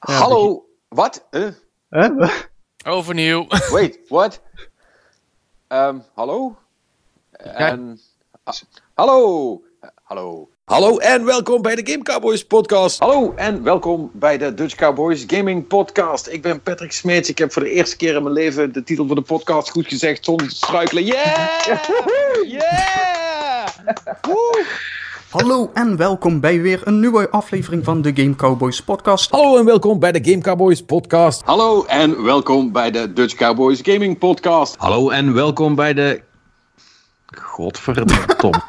[0.00, 1.26] Hallo, wat?
[1.30, 1.48] Eh?
[1.90, 2.30] Huh?
[2.86, 3.46] Overnieuw.
[3.72, 4.40] Wait, what?
[5.68, 6.56] Ehm, hallo?
[7.32, 8.00] En,
[8.44, 8.54] ah,
[8.94, 9.62] hallo?
[10.02, 10.48] Hallo?
[10.64, 12.98] Hallo en welkom bij de Game Cowboys podcast.
[12.98, 16.26] Hallo en welkom bij de Dutch Cowboys Gaming Podcast.
[16.26, 17.28] Ik ben Patrick Smeets.
[17.28, 19.86] Ik heb voor de eerste keer in mijn leven de titel van de podcast goed
[19.86, 21.04] gezegd zonder struikelen.
[21.04, 21.66] Yeah!
[22.58, 23.68] Yeah!
[24.20, 24.64] Woe!
[25.30, 29.30] Hallo en welkom bij weer een nieuwe aflevering van de Game Cowboys podcast.
[29.30, 31.42] Hallo en welkom bij de Game Cowboys podcast.
[31.44, 34.76] Hallo en welkom bij de Dutch Cowboys Gaming Podcast.
[34.76, 36.22] Hallo en welkom bij de.
[37.26, 38.14] Godverdomme.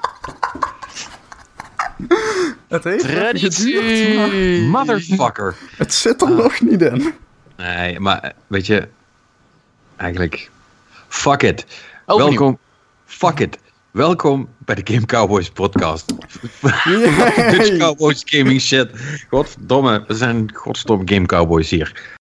[2.67, 4.61] Het heeft maar Traditie.
[4.67, 5.55] Motherfucker.
[5.77, 7.13] het zit er nog niet in.
[7.57, 8.87] Nee, maar weet je.
[9.95, 10.49] Eigenlijk.
[11.07, 11.65] Fuck it.
[12.05, 12.29] Overnieuw.
[12.37, 12.57] Welkom.
[13.05, 13.57] Fuck it.
[13.91, 16.07] Welkom bij de Game Cowboys podcast.
[17.51, 18.89] Dutch Cowboys gaming shit.
[19.29, 20.03] Godverdomme.
[20.07, 22.19] We zijn godstomme Game Cowboys hier.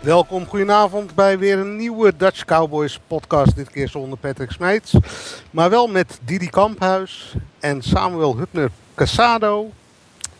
[0.00, 3.56] Welkom, goedenavond bij weer een nieuwe Dutch Cowboys podcast.
[3.56, 4.92] Dit keer zonder Patrick Smeets.
[5.50, 9.70] Maar wel met Didi Kamphuis en Samuel Hupner Casado.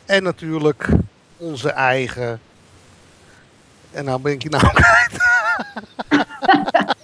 [0.06, 0.88] En natuurlijk
[1.36, 2.40] onze eigen.
[3.90, 5.12] En nou ben ik je naam kwijt.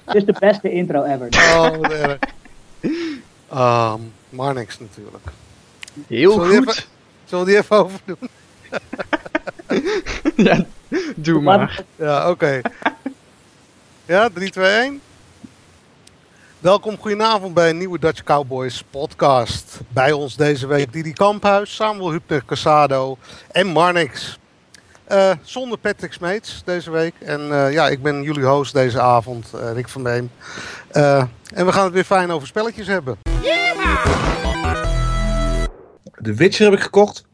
[0.05, 1.29] Dit is de beste intro ever.
[1.57, 2.19] Oh, wat erg.
[3.51, 5.25] Ehm, Marnix natuurlijk.
[6.07, 6.69] Heel Zullen goed.
[6.69, 6.85] even-
[7.25, 8.29] Zullen we die even overdoen?
[10.45, 10.65] Ja,
[11.17, 11.85] doe maar.
[11.97, 12.61] Ja, oké.
[14.05, 15.01] Ja, 3, 2, 1.
[16.59, 19.81] Welkom, goedenavond bij een nieuwe Dutch Cowboys podcast.
[19.89, 23.19] Bij ons deze week Didi Kamphuis, Samuel Hupner Casado
[23.51, 24.39] en Marnix.
[25.05, 27.15] Eh, zonder Patrick Smeets deze week.
[27.19, 30.31] En eh, ja, ik ben jullie host deze avond, eh, Rick van Beem.
[30.89, 31.25] Eh,
[31.55, 33.19] en we gaan het weer fijn over spelletjes hebben.
[36.19, 37.25] De Witcher heb ik gekocht.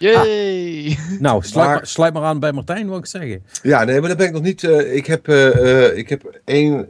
[0.00, 0.98] Yay.
[1.20, 3.42] Nou, sluit Maar- maar, sluit maar aan bij Martijn, wil ik zeggen.
[3.62, 4.64] Ja, nee, maar dat ben ik nog niet.
[4.64, 6.88] eh, ik, heb, eh, eh, ik heb één.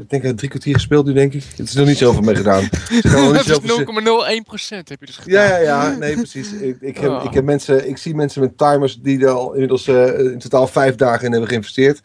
[0.00, 1.44] Ik denk eh, drie kwartier gespeeld nu, denk ik.
[1.56, 2.68] Het is nog niet zoveel mee gedaan.
[2.70, 5.42] Dus ik kan nog niet Dat is zoveel zin- 0,01% heb je dus gedaan.
[5.48, 6.52] Ja, ja, ja, nee, precies.
[6.52, 7.24] Ik, ik, heb, Oh.
[7.24, 10.66] ik, heb mensen, ik zie mensen met timers die er al inmiddels eh, in totaal
[10.66, 12.00] vijf dagen in hebben geïnvesteerd.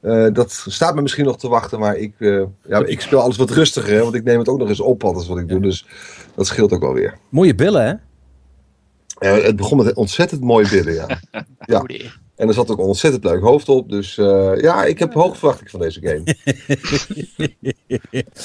[0.00, 3.36] Eh, dat staat me misschien nog te wachten, maar ik, eh, ja, ik speel alles
[3.36, 5.60] wat rustiger, hè, want ik neem het ook nog eens op, alles wat ik doe.
[5.60, 5.86] Dus
[6.34, 7.14] dat scheelt ook wel weer.
[7.28, 7.92] Mooie billen, hè?
[9.18, 11.06] Eh, het begon met ontzettend mooie billen, ja.
[11.66, 11.84] Ja.
[12.36, 13.90] En er zat ook een ontzettend leuk hoofd op.
[13.90, 16.36] Dus eh, ja, ik heb hoge verwachting van deze game.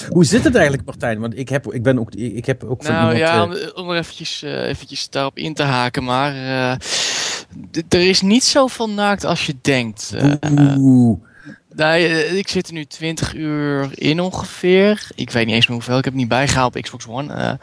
[0.13, 1.19] Hoe zit het eigenlijk, Martijn?
[1.19, 3.19] Want ik heb, ik ben ook, ik heb ook van Nou iemand...
[3.19, 6.71] ja, eh, om, om er eventjes, eh, eventjes daarop in te haken, maar eh,
[7.89, 10.13] er is niet zoveel naakt als je denkt.
[10.15, 11.19] Eh, Oeh.
[11.77, 15.07] Eh, ik zit er nu 20 uur in ongeveer.
[15.15, 17.33] Ik weet niet eens meer hoeveel, ik heb het niet bijgehaald op Xbox One.
[17.33, 17.53] eh,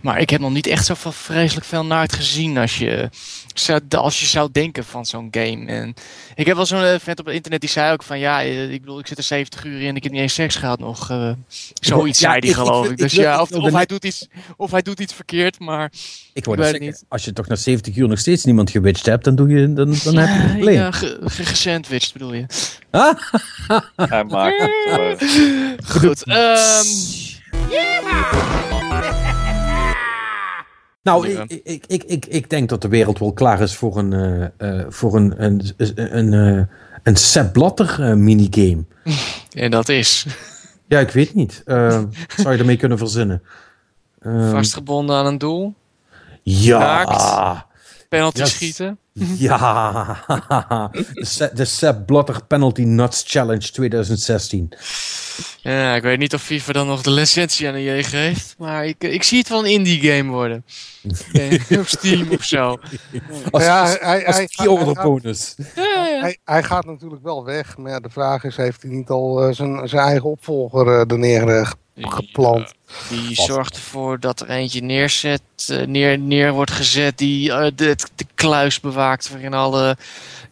[0.00, 3.10] maar ik heb nog niet echt zoveel vreselijk veel naakt gezien als je,
[3.54, 5.66] zou, als je zou denken van zo'n game.
[5.66, 5.94] En
[6.34, 8.72] ik heb wel zo'n eh, vent op het internet die zei ook van ja, eh,
[8.72, 11.10] ik bedoel, ik zit er 70 uur in, ik heb niet eens seks gehad nog.
[11.10, 11.30] eh,
[11.80, 12.90] zoiets Ja, zei ik geloof ik.
[12.90, 15.92] ik Dus ja, ik of, hij doet iets, of hij doet iets verkeerd, maar
[16.32, 19.24] Ik weet het zeggen, als je toch na 70 uur nog steeds niemand gewitcht hebt,
[19.24, 20.74] dan, doe je, dan, dan heb je een probleem.
[20.74, 22.44] ja, ge, ge- gesandwiched bedoel je.
[23.96, 25.16] Hij maakt het gewoon.
[26.00, 26.86] Goed, ehm
[31.02, 34.12] Nou, ik, ik, ik, ik, ik denk dat de wereld wel klaar is voor een,
[34.58, 36.64] eh, voor een, een, een, een, eh,
[37.02, 38.84] een Sepp Blatter eh, minigame.
[39.52, 40.26] en dat is
[40.86, 41.62] Ja, ik weet niet.
[41.64, 42.02] Eh,
[42.36, 43.42] zou je ermee kunnen verzinnen?
[44.50, 45.74] Vastgebonden aan een doel,
[46.42, 47.66] ja.
[48.08, 48.50] penalty Yes.
[48.50, 48.98] schieten.
[49.38, 50.20] Ja.
[50.92, 54.72] De Se- De Sepp Blatter Penalty Nuts Challenge 2016.
[55.62, 58.86] Ja, ik weet niet of FIFA dan nog de licentie aan de J geeft, maar
[58.86, 60.64] ik, ik zie het wel een indie game worden.
[61.32, 62.78] Eh, op Steam of zo.
[63.50, 65.54] Als, Ja, als, hij- als hij- hij gaat- bonus.
[65.74, 66.20] Ja, ja.
[66.20, 69.42] Hij, hij gaat natuurlijk wel weg, maar ja, de vraag is, heeft hij niet al
[69.42, 72.72] eh, zijn, zijn eigen opvolger eh, er neer eh, gepland?
[73.08, 77.96] Die zorgt ervoor dat er eentje neerzet, eh, neer, neer wordt gezet die eh, de,
[78.14, 79.96] de kluis bewaakt waarin alle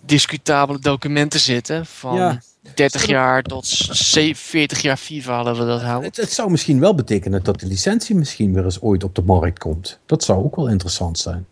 [0.00, 1.86] discutabele documenten zitten.
[1.86, 2.40] Van Ja.
[2.74, 6.08] 30 jaar tot ze- 40 jaar FIFA hadden we dat houden.
[6.08, 9.22] Het, het zou misschien wel betekenen dat de licentie misschien weer eens ooit op de
[9.22, 9.98] markt komt.
[10.06, 11.46] Dat zou ook wel interessant zijn.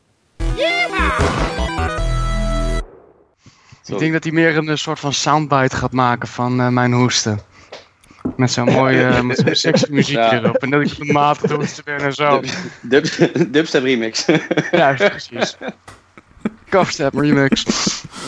[3.86, 6.92] Ik denk dat hij meer een eh, soort van soundbite gaat maken van eh, mijn
[6.92, 7.40] hoesten.
[8.36, 10.32] Met zo'n mooi, eh, met zo'n sexy muziekje Ja.
[10.32, 10.56] erop.
[10.56, 11.40] En dat ik op de maat
[11.84, 12.40] ben en zo.
[12.82, 13.06] Dub,
[13.48, 14.26] dubstep remix.
[14.70, 15.56] Ja, precies.
[16.68, 17.64] Kafstep remix.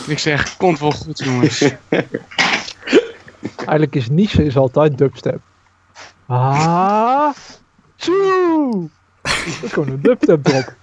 [0.07, 1.63] Ik zeg, komt wel goed jongens.
[3.55, 5.39] Eigenlijk is niche is altijd dubstep.
[6.27, 7.29] Ah,
[7.95, 8.89] tjoe!
[9.21, 9.33] Dat
[9.63, 10.73] is gewoon een dubstep drop.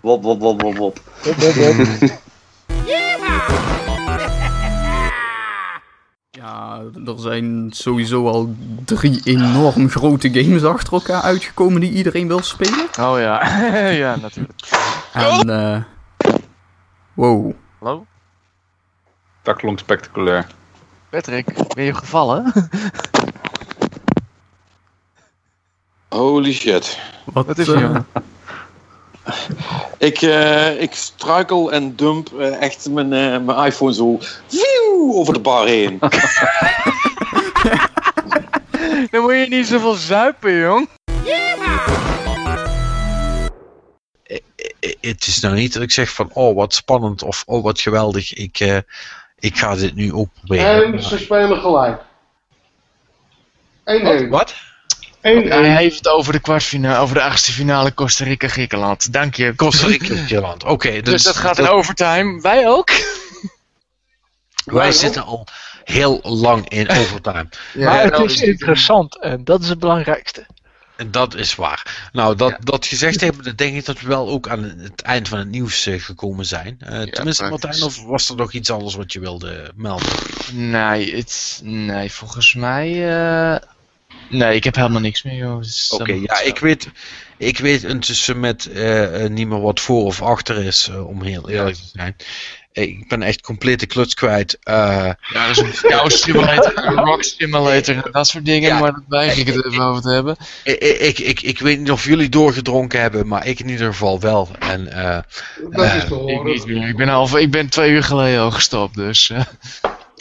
[0.00, 1.00] Wop, wop, wop, wop, wop.
[1.22, 1.76] Hop, hop, hop.
[6.38, 8.54] Ja, er zijn sowieso al
[8.84, 12.88] drie enorm grote games achter elkaar uitgekomen die iedereen wil spelen.
[13.00, 13.48] Oh ja,
[14.04, 14.60] ja natuurlijk.
[15.12, 15.82] En, eh
[17.14, 17.52] wow.
[17.78, 18.06] Hallo?
[19.42, 20.46] Dat klonk spectaculair.
[21.10, 22.52] Patrick, ben je gevallen?
[26.08, 27.00] Holy shit.
[27.24, 28.04] Wat, Wat is er?
[29.98, 34.18] Ik, eh, ik struikel en dump eh, echt mijn, eh, mijn iPhone zo
[35.12, 35.98] over de bar heen.
[39.10, 40.88] Dan moet je niet zoveel zuipen, jong.
[45.00, 48.34] Het is nou niet dat ik zeg van, oh wat spannend of oh wat geweldig.
[48.34, 48.78] Ik, eh,
[49.38, 50.92] ik ga dit nu ook proberen.
[50.92, 52.02] En ze spelen gelijk.
[53.84, 54.28] 1-1.
[54.28, 54.54] Wat?
[55.18, 55.20] 1-1.
[55.20, 59.12] Hij heeft het over de kwartfinale, over de achtste finale Costa Rica Griekenland.
[59.12, 59.54] Dank je.
[59.54, 60.64] Costa Rica, Nederland.
[60.64, 62.40] Oké, Dus dat gaat in overtime.
[62.40, 62.90] Wij ook.
[64.64, 65.46] Wij zitten al
[65.84, 67.48] heel lang in overtime.
[67.74, 70.46] maar het nou, is dus- interessant en dat is het belangrijkste.
[70.96, 72.08] En dat is waar.
[72.12, 75.28] Nou, dat, dat gezegd hebben, dan denk ik dat we wel ook aan het eind
[75.28, 76.76] van het nieuws eh, gekomen zijn.
[76.78, 77.48] Eh, tenminste, praktisch.
[77.48, 80.08] Martijn, of was er nog iets anders wat je wilde melden?
[80.52, 83.08] Nee, het, nee, volgens mij.
[83.54, 83.56] eh,
[84.28, 85.58] nee, ik heb helemaal niks meer,
[85.88, 86.88] Oké, ja, ik weet,
[87.36, 91.22] ik weet intussen met eh, eh, niet meer wat voor of achter is, eh, om
[91.22, 92.16] heel eerlijk te zijn.
[92.72, 94.58] Ik ben echt complete kluts kwijt.
[94.62, 94.74] Eh,
[95.32, 98.78] Ja, dat is een jouw simulator, een rock simulator en dat soort dingen, Ja.
[98.78, 100.36] maar dat weig ik het even over te hebben.
[100.64, 104.20] ik, ik, ik, ik weet niet of jullie doorgedronken hebben, maar ik in ieder geval
[104.20, 104.48] wel.
[104.58, 105.18] En eh,
[105.70, 106.44] Dat is te Ik horen.
[106.52, 106.88] niet meer.
[106.88, 109.30] Ik ben, half, ik ben twee uur geleden al gestopt, dus.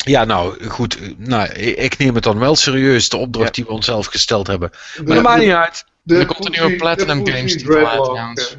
[0.07, 0.13] Eh.
[0.13, 3.71] ja, nou goed, eh, nou, ik, neem het dan wel serieus, de opdracht die we
[3.71, 4.69] onszelf gesteld hebben.
[5.05, 5.85] Maar dat maakt niet uit.
[6.05, 8.55] Er komt een nieuwe Platinum Games titel uit, trouwens.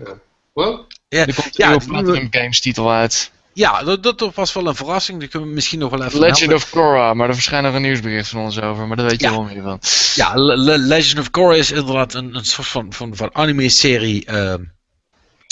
[0.53, 0.87] Wat?
[1.09, 3.31] Ja, Er komt een ja, nieuwe Platinum Games titel uit.
[3.53, 5.19] Ja, dat, dat was wel een verrassing.
[5.19, 7.83] Die kunnen we misschien nog wel even Legend of Korra, maar er verschijnt nog een
[7.83, 9.33] nieuwsbericht van ons over, maar daar weet je Ja.
[9.33, 9.81] wel meer van.
[10.15, 14.25] Ja, Le- Le- Legend of Korra is inderdaad een, een soort van, van, van anime-serie.
[14.25, 14.63] ehm,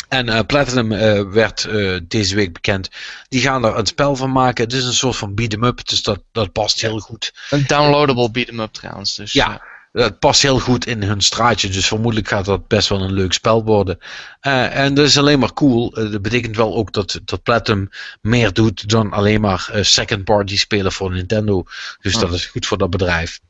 [0.08, 2.88] en eh, Platinum eh, werd eh, deze week bekend.
[3.28, 4.64] Die gaan er een spel van maken.
[4.64, 7.32] Het is een soort van beat-em-up, dus dat, dat past heel goed.
[7.50, 9.32] Een downloadable beat-em-up trouwens, dus.
[9.32, 9.62] Ja,
[9.92, 11.68] dat past heel goed in hun straatje.
[11.68, 13.98] Dus vermoedelijk gaat dat best wel een leuk spel worden.
[14.40, 15.90] En dat is alleen maar cool.
[15.90, 17.88] Dat betekent wel ook dat, dat Platinum
[18.20, 21.64] meer doet dan alleen maar second-party spelen voor Nintendo.
[22.00, 22.20] Dus Hm.
[22.20, 23.40] dat is goed voor dat bedrijf.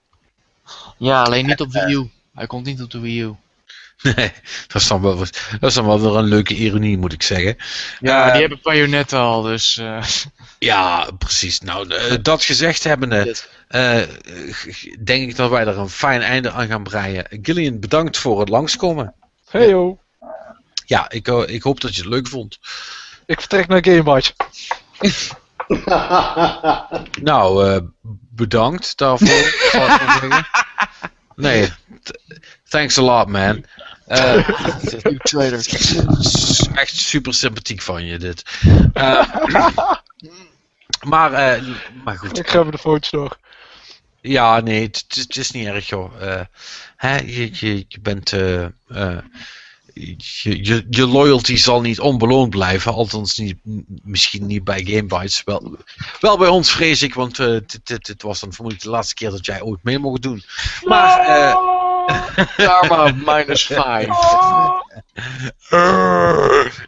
[0.97, 2.11] Ja, alleen niet op Wii U.
[2.35, 3.35] Hij komt niet op de Wii U.
[4.17, 4.33] Nee,
[4.67, 7.57] dat is, dan wel, dat is dan wel weer een leuke ironie, moet ik zeggen.
[8.01, 9.77] Ja, die hebben Bayonetta al, dus...
[9.79, 10.05] eh,
[10.59, 11.61] Ja, precies.
[11.61, 13.37] Nou, eh, dat gezegd hebbende,
[13.69, 14.09] eh, eh,
[15.05, 17.27] denk ik dat wij er een fijn einde aan gaan breien.
[17.43, 19.15] Gillian, bedankt voor het langskomen.
[19.49, 19.99] Hey yo,
[20.87, 22.59] Ja, ik, ik hoop dat je het leuk vond.
[23.27, 24.33] ik vertrek naar Gamewatch.
[27.23, 27.79] Nou, eh,
[28.31, 29.55] bedankt daarvoor.
[31.37, 31.73] Nee,
[32.69, 33.65] thanks a lot, man.
[34.07, 34.49] Eh,
[36.21, 38.43] s- echt super sympathiek van je, dit.
[38.93, 39.29] Eh,
[41.13, 41.63] maar, eh,
[42.05, 42.39] maar goed.
[42.39, 43.37] Ik ga even de foto's door.
[44.21, 46.23] Ja, nee, het, is- niet erg, joh.
[46.33, 46.41] Eh,
[46.97, 48.33] hè, je, je, je bent.
[48.33, 49.19] eh, eh,
[49.95, 52.93] je, je, je loyalty zal niet onbeloond blijven.
[52.93, 53.57] Althans, niet,
[54.03, 55.43] misschien niet bij Gamebytes.
[55.45, 55.77] Wel,
[56.21, 57.15] wel bij ons, vrees ik.
[57.15, 59.99] Want eh, dit, dit, dit was dan vermoedelijk de laatste keer dat jij ooit mee
[59.99, 60.43] mocht doen.
[60.85, 61.19] Maar.
[61.21, 61.85] eh,
[62.57, 64.09] Karma minus 5.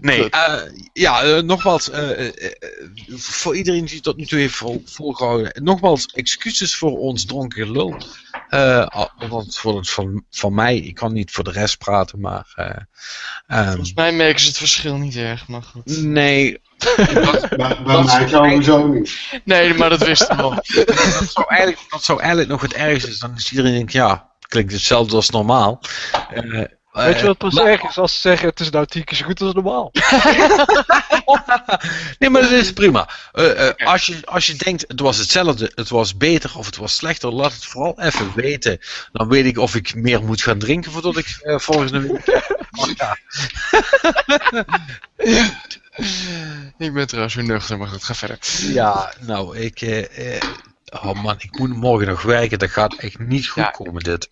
[0.00, 2.60] nee, eh, ja, eh, nogmaals, eh, eh, eh,
[3.16, 7.96] voor iedereen die tot nu toe heeft vol, volgehouden, nogmaals, excuses voor ons dronken gelul.
[8.48, 12.20] Eh, al- althans voor het van, van mij, ik kan niet voor de rest praten,
[12.20, 12.52] maar.
[12.54, 12.70] eh,
[13.46, 16.02] ehm, Volgens mij merken ze het verschil niet erg, maar goed.
[16.02, 16.60] nee.
[17.56, 19.18] Bij, bij mij sowieso niet.
[19.44, 20.50] Nee, maar dat wist ik wel.
[21.18, 23.30] dat, zou eigenlijk, dat zou eigenlijk nog het ergste zijn.
[23.30, 25.80] Dan is iedereen denkt, ja, klinkt hetzelfde als normaal.
[26.30, 26.64] Eh,
[27.04, 29.16] Weet je wat pas maar- erg is als ze zeggen het is nou tien keer
[29.16, 29.90] zo goed als normaal?
[32.18, 33.08] Nee, maar dat is prima.
[33.32, 36.76] Eh, eh, als, je, als je denkt, het was hetzelfde, het was beter of het
[36.76, 38.78] was slechter, laat het vooral even weten.
[39.12, 42.26] Dan weet ik of ik meer moet gaan drinken voordat ik eh, volgende week.
[46.78, 48.38] Ik ben trouwens weer nuchter, maar goed, ga verder.
[48.60, 49.80] Ja, nou, ik...
[50.90, 52.58] oh man, ik moet morgen nog werken.
[52.58, 53.70] Dat gaat echt niet goed Ja.
[53.70, 54.28] komen, dit.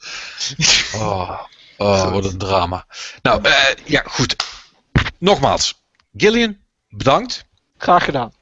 [0.95, 1.41] Oh,
[1.77, 2.87] oh wat een drama.
[3.23, 4.37] Nou, eh, ja, goed.
[5.19, 5.83] Nogmaals,
[6.17, 6.59] Gillian,
[6.89, 7.45] bedankt.
[7.79, 8.33] Graag gedaan.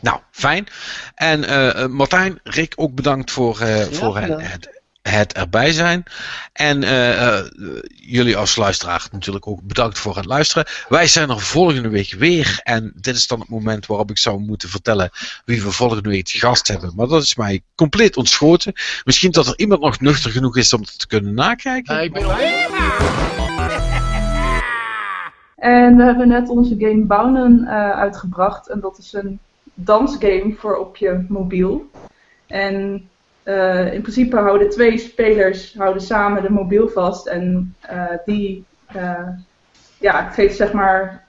[0.00, 0.66] Nou, fijn.
[1.14, 6.02] En eh, eh, Martijn, Rick ook bedankt voor, eh, voor het, het erbij zijn.
[6.52, 7.44] En eh, eh,
[7.94, 10.66] jullie als luisteraar natuurlijk ook bedankt voor het luisteren.
[10.88, 12.60] Wij zijn er volgende week weer.
[12.62, 15.10] En dit is dan het moment waarop ik zou moeten vertellen
[15.44, 16.92] wie we volgende week te gast hebben.
[16.96, 18.72] Maar dat is mij compleet ontschoten.
[19.04, 22.02] Misschien dat er iemand nog nuchter genoeg is om het te kunnen nakijken.
[22.02, 22.22] Ik ben
[25.60, 28.68] En we hebben net onze game Bounen eh, uitgebracht.
[28.68, 29.38] En dat is een
[29.74, 31.90] dansgame voor op je mobiel.
[32.46, 33.08] En
[33.42, 37.26] eh, in principe houden twee spelers houden samen de mobiel vast.
[37.26, 39.28] En eh, die eh,
[39.98, 41.28] ja, geeft zeg maar.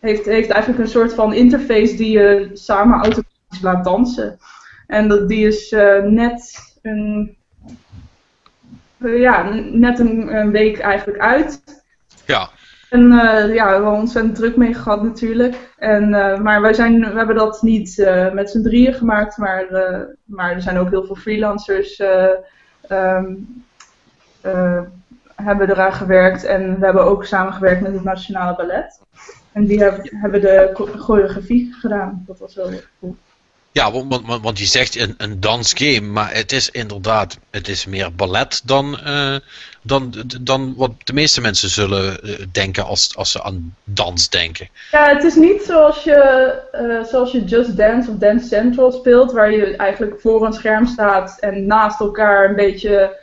[0.00, 4.38] Heeft, heeft eigenlijk een soort van interface die je samen automatisch laat dansen.
[4.86, 5.70] En dat, die is
[6.04, 7.36] net een.
[8.98, 11.62] ja, net een, een week eigenlijk uit.
[12.26, 12.50] Ja.
[12.92, 15.70] En eh, ja, we hebben ontzettend druk mee gehad natuurlijk.
[15.78, 19.66] En, eh, maar wij zijn, we hebben dat niet eh, met z'n drieën gemaakt, maar,
[20.24, 22.28] maar er zijn ook heel veel freelancers eh,
[25.34, 26.44] hebben eraan gewerkt.
[26.44, 29.00] En we hebben ook samengewerkt met het Nationale Ballet.
[29.52, 32.24] En die hebben, de cho- choreografie gedaan.
[32.26, 33.16] Dat was wel heel cool.
[33.72, 37.86] Ja, want, want, want- je zegt een, een dansgame, maar het is inderdaad, het is
[37.86, 39.36] meer ballet dan, eh,
[39.82, 44.68] dan, dan wat de meeste mensen zullen eh, denken als, als ze aan dans denken.
[44.90, 46.14] Ja, het is niet zoals je,
[46.72, 50.86] eh, zoals je Just Dance of Dance Central speelt, waar je eigenlijk voor een scherm
[50.86, 53.20] staat en naast elkaar een beetje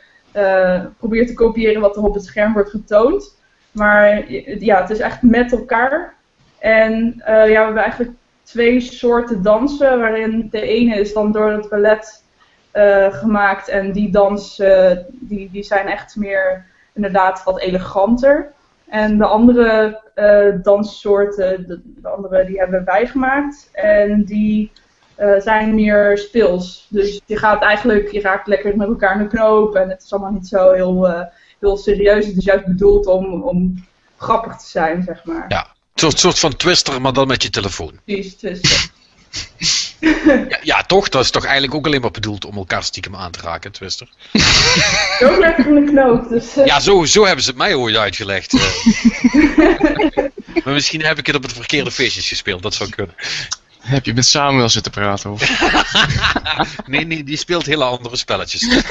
[0.98, 3.36] probeert te kopiëren wat er op het scherm wordt getoond.
[3.70, 6.14] Maar ja, het is echt met elkaar.
[6.58, 8.10] En ja, we hebben eigenlijk
[8.50, 12.24] twee soorten dansen, waarin de ene is dan door het ballet
[12.70, 18.52] eh, gemaakt en die dans, eh, die, die zijn echt meer inderdaad wat eleganter.
[18.88, 23.68] En de andere eh, danssoorten, de, de andere die hebben wij gemaakt.
[23.72, 24.72] En die
[25.38, 26.86] zijn meer speels.
[26.90, 29.74] Dus je gaat eigenlijk, je raakt lekker met elkaar in de knoop.
[29.74, 31.28] En het is allemaal niet zo heel,
[31.58, 32.26] heel serieus.
[32.26, 33.84] Het is juist bedoeld om, om
[34.16, 35.44] grappig te zijn, zeg maar.
[35.48, 35.66] Ja,
[36.00, 38.00] soort, soort van twister, maar dan met je telefoon.
[38.04, 38.60] Precies, dus,
[40.00, 41.08] Ja, ja, toch?
[41.08, 44.08] Dat is toch eigenlijk ook alleen maar bedoeld om elkaar stiekem aan te raken, twister.
[45.24, 46.28] ook lekker in de knoop.
[46.28, 48.52] Dus, eh, Ja, zo, zo hebben ze het mij ooit uitgelegd.
[48.54, 48.60] eh.
[50.64, 53.14] maar misschien heb ik het op het verkeerde feestjes gespeeld, dat zou kunnen.
[53.80, 55.30] Heb je met Samuel zitten praten?
[55.30, 55.48] Of?
[56.86, 58.82] Nee, nee, die speelt hele andere spelletjes.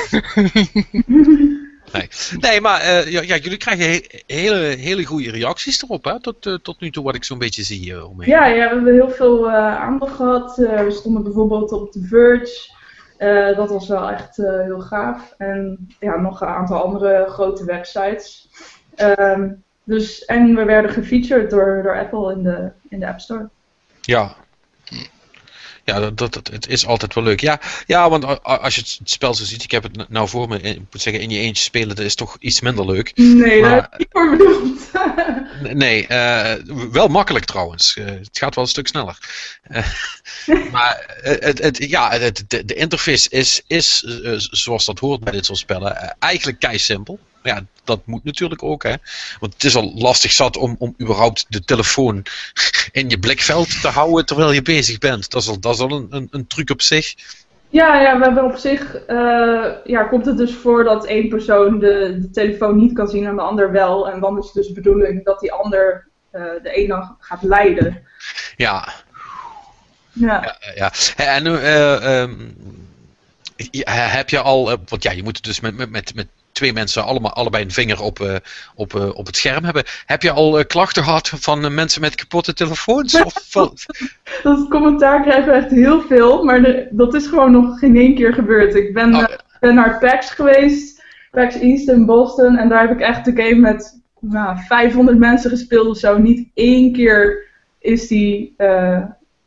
[1.93, 6.22] Nee, nee maar eh, ja, ja, jullie krijgen he- hele, hele goede reacties erop, hè?
[6.22, 8.29] Tot, eh, tot nu toe wat ik zo'n beetje zie eh, omheen.
[8.29, 10.58] Ja, ja, we hebben heel veel aandacht gehad.
[10.60, 12.77] Eh, we stonden bijvoorbeeld op The Verge.
[13.55, 15.34] Dat was wel echt heel gaaf.
[15.38, 18.50] En ja, nog een aantal andere grote websites.
[18.96, 19.50] Ehm,
[19.84, 23.50] dus, en we werden gefeatured door, door Apple in de, in de App Store.
[24.01, 24.36] Ja.
[25.89, 27.41] Ja, dat, dat, dat- het is altijd wel leuk.
[27.41, 30.60] Ja, ja want als je het spel zo ziet, ik heb het nou voor me,
[30.62, 33.12] ik moet zeggen, in je eentje spelen, dat is toch iets minder leuk.
[33.15, 34.79] Nee, heb ik niet voor bedoeld.
[35.74, 36.53] Nee, eh,
[36.91, 37.96] wel makkelijk trouwens.
[37.96, 39.17] Eh, het gaat wel een stuk sneller.
[39.62, 39.86] Eh,
[40.72, 45.19] maar eh, het, het, ja, het, de, de interface is, is eh, zoals dat hoort
[45.24, 47.19] bij dit soort spellen, eh, eigenlijk kei simpel.
[47.43, 48.93] Ja, dat moet natuurlijk ook, hè.
[49.39, 52.25] Want het is al lastig zat om, om überhaupt de telefoon
[52.91, 55.29] in je blikveld te houden terwijl je bezig bent.
[55.29, 57.15] Dat is al, dat is al een, een, een truc op zich.
[57.69, 61.79] Ja, ja, we hebben op zich, eh, ja, komt het dus voor dat één persoon
[61.79, 64.10] de, de telefoon niet kan zien en de ander wel.
[64.10, 68.03] En dan is het dus de bedoeling dat die ander eh, de ene gaat leiden.
[68.55, 68.93] Ja,
[70.13, 70.58] Ja.
[70.75, 70.91] ja.
[71.15, 72.34] En eh, ehm,
[73.55, 77.03] ja, heb je al, want ja, je moet dus met, met, met, met twee mensen
[77.03, 78.35] allemaal, allebei een vinger op, eh,
[78.75, 79.83] op, eh, op het scherm hebben.
[80.05, 83.21] Heb je al eh, klachten gehad van mensen met kapotte telefoons?
[83.23, 83.49] Of,
[84.43, 88.15] Dat commentaar krijgen we echt heel veel, maar de- dat is gewoon nog geen één
[88.15, 88.75] keer gebeurd.
[88.75, 89.25] Ik ben, Oh,
[89.59, 93.55] ben naar PAX geweest, PAX East in Boston, en daar heb ik echt de game
[93.59, 96.17] met nou, 500 mensen gespeeld of zo.
[96.17, 97.47] Niet één keer
[97.79, 98.55] is die,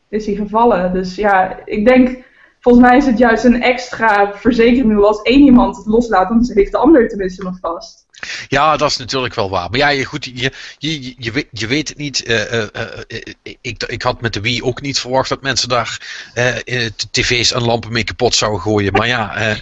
[0.09, 0.93] is die gevallen.
[0.93, 2.19] Dus ja, ik denk
[2.63, 5.05] volgens mij is het juist een extra verzekering.
[5.05, 8.07] Als één iemand het loslaat, dan heeft de ander tenminste nog vast.
[8.49, 9.71] Ja, dat is natuurlijk wel waar.
[9.71, 12.25] Maar ja, je, goed, je, je, je, weet, je weet het niet.
[12.25, 12.69] Eh, eh,
[13.09, 13.23] eh,
[13.61, 16.01] ik, ik had met de Wii ook niet verwacht dat mensen daar
[16.35, 18.93] eh, tv's en lampen mee kapot zouden gooien.
[18.93, 19.55] Maar ja, hè?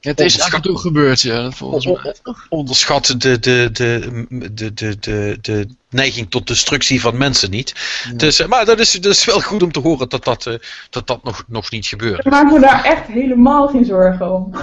[0.00, 2.14] Het is af en toe gebeurd, ja, dat volgens mij.
[2.48, 7.74] onderschat de, de, de, de, de, de, de neiging tot destructie van mensen niet.
[8.16, 10.54] Dus, eh, maar dat is, dat is wel goed om te horen dat dat, eh,
[10.90, 12.18] dat, dat nog, nog niet gebeurt.
[12.18, 14.50] Ik maak me daar echt helemaal geen zorgen om.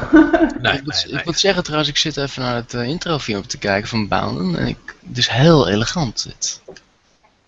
[0.62, 3.58] Nee, ik, moet, ik moet zeggen trouwens, ik zit even naar het uh, introfilmpje te
[3.58, 4.60] kijken van Bounden.
[4.60, 6.62] En ik, het is heel elegant dit.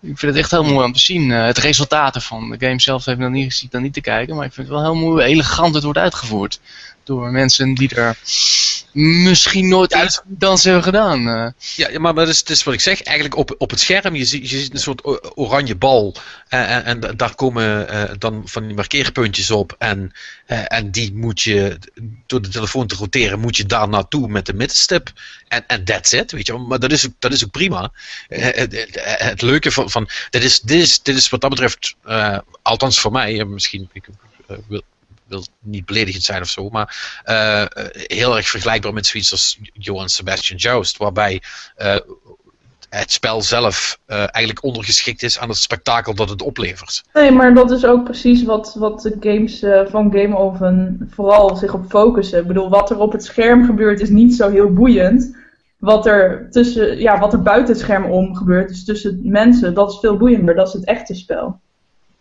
[0.00, 1.30] Ik vind het echt heel mooi om te zien.
[1.30, 2.50] Uh, het resultaat ervan.
[2.50, 4.36] De game zelf heeft nog niet, ziet dan niet te kijken.
[4.36, 6.60] Maar ik vind het wel heel mooi elegant het wordt uitgevoerd.
[7.08, 8.16] Door mensen die er
[8.92, 11.28] misschien nooit Ja, iets dans hebben gedaan.
[11.28, 11.48] eh.
[11.76, 13.02] Ja, maar dat is, dat is wat ik zeg.
[13.02, 15.00] Eigenlijk op, op het scherm, je ziet, je ziet een soort
[15.38, 16.14] oranje bal.
[16.48, 19.74] En, en, en daar komen eh, dan van die markeerpuntjes op.
[19.78, 20.12] En,
[20.46, 21.78] eh, en die moet je,
[22.26, 25.12] door de telefoon te roteren, moet je daar naartoe met de middenstip.
[25.48, 26.52] En, en that's it, weet je.
[26.52, 27.92] Maar dat is ook, dat is ook prima.
[28.28, 28.68] Eh,
[29.18, 33.00] het, leuke van, van dit, is, dit, is, dit is wat dat betreft, eh, althans
[33.00, 34.08] voor mij, eh, misschien ik,
[34.46, 34.82] eh, wil,
[35.28, 40.08] wil niet beledigend zijn of zo, maar eh, heel erg vergelijkbaar met zoiets als Johann
[40.08, 41.42] Sebastian Joust, waarbij
[41.76, 41.96] eh,
[42.88, 47.04] het spel zelf eh, eigenlijk ondergeschikt is aan het spektakel dat het oplevert.
[47.12, 49.58] Nee, maar dat is ook precies wat, wat de games
[49.90, 52.40] van Game Oven vooral zich op focussen.
[52.40, 55.36] Ik bedoel, wat er op het scherm gebeurt is niet zo heel boeiend.
[55.78, 59.92] Wat er, tussen, ja, wat er buiten het scherm om gebeurt, dus tussen mensen, dat
[59.92, 60.54] is veel boeiender.
[60.54, 61.60] Dat is het echte spel.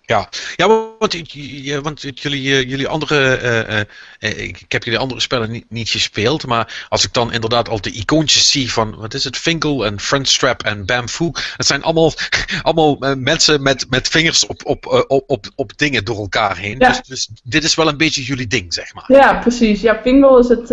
[0.07, 3.35] Ja, ja want, want jullie, eh, jullie andere.
[3.35, 6.45] eh, eh, ik heb jullie andere spellen niet, niet gespeeld.
[6.45, 8.95] Maar als ik dan inderdaad al de icoontjes zie van.
[8.95, 9.37] Wat is het?
[9.37, 11.31] Fingal en Friendstrap en Bamfoo.
[11.57, 12.13] Het zijn allemaal,
[12.61, 16.79] allemaal mensen met, met vingers op, op, op, op, op dingen door elkaar heen.
[16.79, 16.87] Ja.
[16.87, 19.05] Dus, dus dit is wel een beetje jullie ding, zeg maar.
[19.07, 19.81] Ja, precies.
[19.81, 20.69] Ja, Pingle is, het,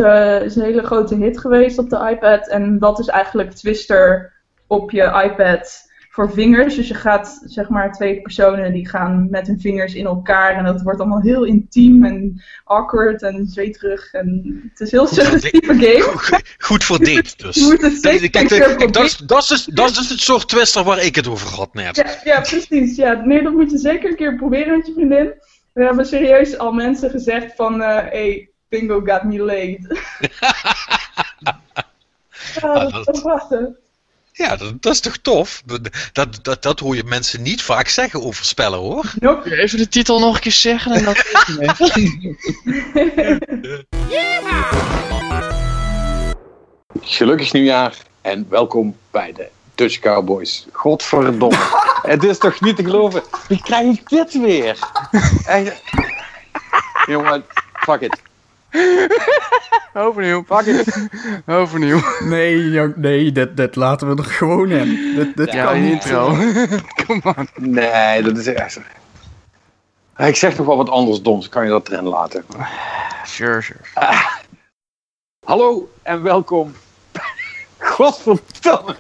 [0.47, 2.49] is een hele grote hit geweest op de iPad.
[2.49, 4.33] En dat is eigenlijk Twister
[4.67, 6.75] op je iPad voor vingers.
[6.75, 10.57] Dus je gaat, zeg maar, twee personen die gaan met hun vingers in elkaar.
[10.57, 14.13] En dat wordt allemaal heel intiem en awkward en zweterig.
[14.13, 16.43] En het is heel suggestieve game.
[16.59, 17.55] Goed voor date, dus.
[17.55, 21.17] Je moet het Kijk, dat, is, dat, is, dat is het soort twister waar ik
[21.17, 21.97] het over had net.
[21.97, 22.97] Ja, ja, precies.
[22.97, 23.13] Ja.
[23.13, 25.33] Nee, dat moet je zeker een keer proberen met je vriendin.
[25.73, 29.87] We hebben serieus al mensen gezegd van, eh hey, bingo got me laid.
[32.61, 33.69] ja, dat is zo prachtig.
[34.37, 35.63] Ja, dat, dat is toch tof?
[36.13, 39.13] Dat, dat, dat hoor je mensen niet vaak zeggen over spellen hoor.
[39.21, 39.57] Nope.
[39.57, 41.15] Even de titel nog een keer zeggen en dan
[47.01, 50.67] Gelukkig nieuwjaar en welkom bij de Dutch Cowboys.
[50.73, 51.59] Godverdomme.
[52.03, 53.23] Het is toch niet te geloven.
[53.49, 54.79] Wie krijg ik dit weer?
[55.47, 55.83] Echt.
[57.07, 58.21] Jongen, fuck it.
[59.95, 60.45] Overnieuw.
[60.47, 61.09] Fuck it.
[61.47, 62.01] Overnieuw.
[62.25, 65.15] Nee, nee dat, dat laten we er gewoon in.
[65.17, 65.93] Dat, dat Ja, kan niet.
[65.93, 66.27] intro.
[67.07, 67.49] Kom on.
[67.55, 68.81] Nee, dat is echt...
[70.17, 71.49] Ik zeg nog wel wat anders doms.
[71.49, 72.45] Kan je dat erin laten?
[73.25, 73.81] Sure, sure.
[75.47, 76.75] Hallo en welkom.
[77.79, 78.97] Godverdomme.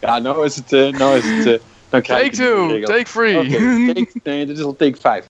[0.00, 0.72] Ja, nou is het...
[0.72, 3.48] eh nou is het dan krijg ik Take het two, take three.
[3.94, 5.24] Take- nee, dit is al take 5.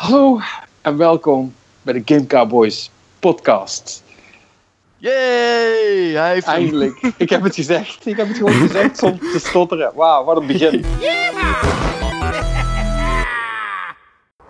[0.00, 0.40] Hallo
[0.80, 4.02] en welkom bij de Game Cowboys podcast.
[4.96, 6.12] Yay!
[6.14, 6.54] Hij heeft hem.
[6.54, 7.00] Eindelijk.
[7.16, 8.06] Ik heb het gezegd.
[8.06, 9.92] Ik heb het gewoon gezegd zonder te stotteren.
[9.94, 10.84] Wauw, wat een begin.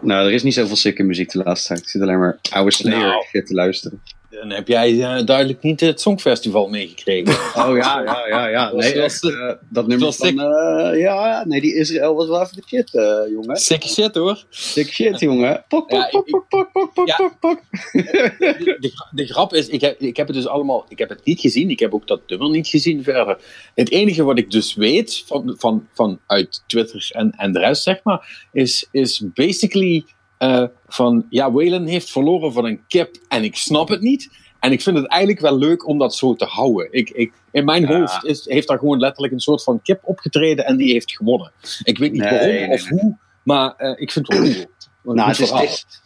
[0.01, 1.81] Nou, er is niet zoveel sikke muziek de laatste tijd.
[1.81, 3.45] Ik zit alleen maar oude Slayer Nou.
[3.45, 4.03] te luisteren.
[4.41, 7.35] Dan heb jij eh, duidelijk niet het Songfestival meegekregen.
[7.65, 8.73] Oh ja, ja, ja, ja.
[8.73, 10.41] Nee, echt, was- eh, dat nummer van...
[10.41, 13.57] eh, ja, nee, die Israël was wel even de shit, eh, jongen.
[13.57, 14.45] Sick shit hoor.
[14.51, 15.65] Sick shit, jongen.
[15.69, 17.17] Pok, pok, Ja, pok, pok, pok, pok, pok, Ja.
[17.17, 17.61] pok, pok.
[17.93, 21.25] de, de, de grap is, ik heb, ik heb het dus allemaal, ik heb het
[21.25, 23.39] niet gezien, ik heb ook dat nummer niet gezien verder.
[23.75, 27.83] Het enige wat ik dus weet van, van, van uit Twitter en, en de rest,
[27.83, 30.05] zeg maar, is, is basically
[30.45, 34.31] eh, van, ja, Waylon heeft verloren van een kip en ik snap het niet.
[34.61, 36.89] En ik vind het eigenlijk wel leuk om dat zo te houden.
[36.91, 37.99] Ik, ik, in mijn Ja.
[37.99, 41.53] hoofd is, heeft daar gewoon letterlijk een soort van kip opgetreden en die heeft gewonnen.
[41.83, 44.47] Ik weet niet Nee, waarom nee, of hoe, maar eh, ik vind het wel.
[44.49, 44.67] Een
[45.03, 45.51] Nou, het is,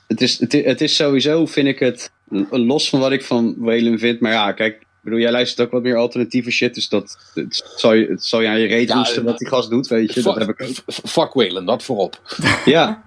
[0.07, 2.13] het, is, het, is, het, sowieso, vind ik het,
[2.51, 4.21] los van wat ik van Waylon vind.
[4.21, 6.75] Maar ja, kijk, bedoel, jij luistert ook wat meer alternatieve shit.
[6.75, 9.49] Dus dat het zal, je, het zal je aan je reet Ja, roesten wat die
[9.49, 10.23] gast doet, weet je.
[10.23, 10.95] Dat heb ik ook.
[11.09, 12.21] Fuck dat voorop.
[12.65, 13.03] Ja.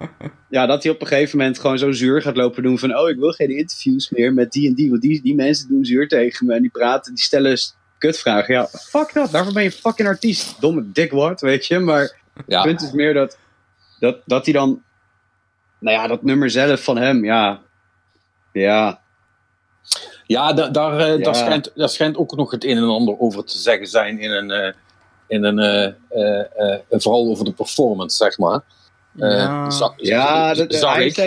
[0.50, 2.98] ja, dat hij op een gegeven moment gewoon zo zuur gaat lopen doen van...
[2.98, 5.86] oh, ik wil geen interviews meer met die en die, want die, die mensen doen
[5.86, 6.54] zuur tegen me...
[6.54, 7.58] en die praten, die stellen
[7.98, 8.54] kutvragen.
[8.54, 10.62] Ja, fuck dat, daarvoor ben je fucking artiest.
[10.62, 11.80] Domme dikwart, weet je.
[11.80, 12.58] Maar Ja.
[12.58, 13.38] het punt is meer dat,
[14.00, 14.84] dat, dat hij dan...
[15.80, 17.62] nou ja, dat nummer zelf van hem, ja.
[18.54, 19.02] Ja.
[20.32, 21.24] Ja, da- daar, eh, Ja.
[21.24, 24.32] Daar, schijnt, daar schijnt ook nog het een en ander over te zeggen zijn in
[24.32, 24.74] een, eh,
[25.28, 28.62] in een eh, eh, eh, vooral over de performance, zeg maar.
[29.18, 29.70] Eh, Ja.
[29.98, 30.68] Ja, de,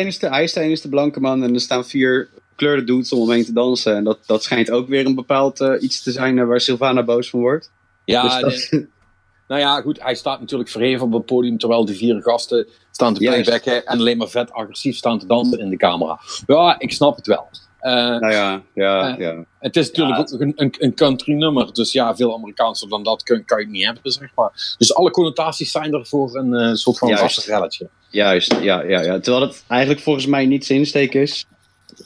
[0.07, 3.45] is de, Einstein is de blanke man en er staan vier gekleurde dudes om omheen
[3.45, 3.97] te dansen.
[3.97, 7.03] En dat, dat schijnt ook weer een bepaald eh, iets te zijn eh, waar Sylvana
[7.03, 7.71] boos van wordt.
[8.05, 8.81] Ja, Dus dat-
[9.49, 13.15] nou ja, goed, hij staat natuurlijk verheven op het podium, terwijl de vier gasten staan
[13.15, 16.21] te playbacken en alleen maar vet agressief staan te dansen in de camera.
[16.47, 17.49] Ja, ik snap het wel.
[17.85, 19.45] Eh, Nou ja, ja, Eh, ja.
[19.59, 23.03] Het is natuurlijk Ja, ook een, een, een country nummer, dus ja, veel Amerikaanser dan
[23.03, 24.75] dat kun, kan je niet hebben, zeg maar.
[24.79, 27.23] Dus alle connotaties zijn er voor een eh, soort van Juist.
[27.23, 27.89] rassenrelletje.
[28.09, 29.21] Juist, ja, ja, ja.
[29.21, 31.47] Terwijl het eigenlijk volgens mij niet zijn insteek is.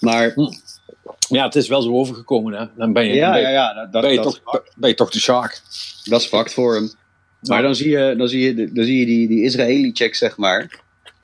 [0.01, 0.35] Maar
[1.29, 2.67] Ja, het is wel zo overgekomen, hè.
[2.77, 5.11] Dan ben je, ja, ben, ja, ja, dat, ben je, dat, toch, ben je toch
[5.11, 5.61] de Shark.
[6.05, 6.91] dat is fact voor hem.
[7.41, 10.37] Maar dan zie je, dan zie je, dan zie je die, die Israëli check, zeg
[10.37, 10.81] maar.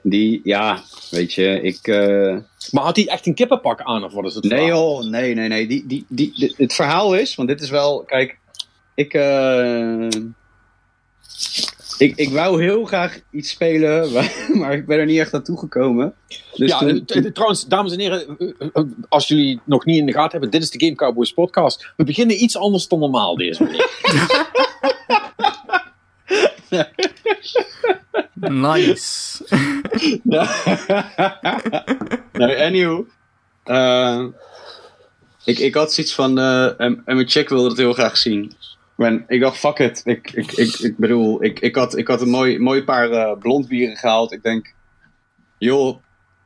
[0.07, 1.87] Die, ja, weet je, ik...
[1.87, 2.37] eh,
[2.71, 5.01] Maar had hij echt een kippenpak aan, of wat is het Nee verhaal?
[5.03, 5.67] joh, nee, nee, nee.
[5.67, 8.39] Die, die, die, die- het verhaal is, want dit is wel, kijk,
[8.95, 10.09] ik, eh,
[11.99, 15.59] ik, ik wou heel graag iets spelen, maar, maar ik ben er niet echt naartoe
[15.59, 16.15] gekomen.
[16.55, 18.37] Dus ja, toen- eh, trouwens, dames en heren,
[19.09, 21.93] als jullie het nog niet in de gaten hebben, dit is de Game Cowboys podcast.
[21.97, 24.03] We beginnen iets anders dan normaal deze week.
[28.35, 29.45] Nice.
[32.67, 33.07] anyhow.
[33.65, 34.25] eh,
[35.45, 38.53] ik, ik had zoiets van, eh, en, mijn chick wilde het heel graag zien.
[38.97, 40.01] En ik dacht, fuck it.
[40.05, 43.39] Ik, ik, ik, ik bedoel, ik, ik, had, ik had een mooi, mooi paar eh,
[43.39, 44.33] blond bieren gehaald.
[44.33, 44.75] Ik denk,
[45.59, 45.99] joh,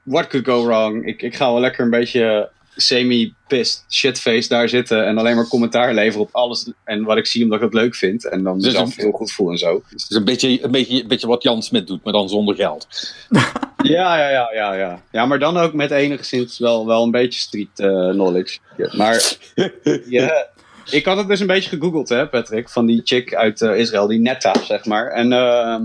[0.02, 1.06] what could go wrong?
[1.06, 5.94] Ik, ik ga wel lekker een beetje semi-pissed shitface daar zitten en alleen maar commentaar
[5.94, 8.24] leveren op alles en wat ik zie omdat ik het leuk vind.
[8.28, 9.82] En dan Dus een- heel goed voel en zo.
[9.88, 12.54] Het is een beetje, een, beetje, een beetje wat Jan Smit doet, maar dan zonder
[12.54, 12.86] geld.
[13.82, 15.02] Ja, ja, ja, ja, ja.
[15.12, 18.58] Ja, maar dan ook met enigszins wel, wel een beetje street eh, knowledge.
[18.76, 19.32] Ja, maar
[20.08, 20.46] ja,
[20.90, 24.06] ik had het dus een beetje gegoogeld, hè, Patrick, van die chick uit eh, Israël,
[24.06, 25.10] die Netta, zeg maar.
[25.10, 25.82] En ehm,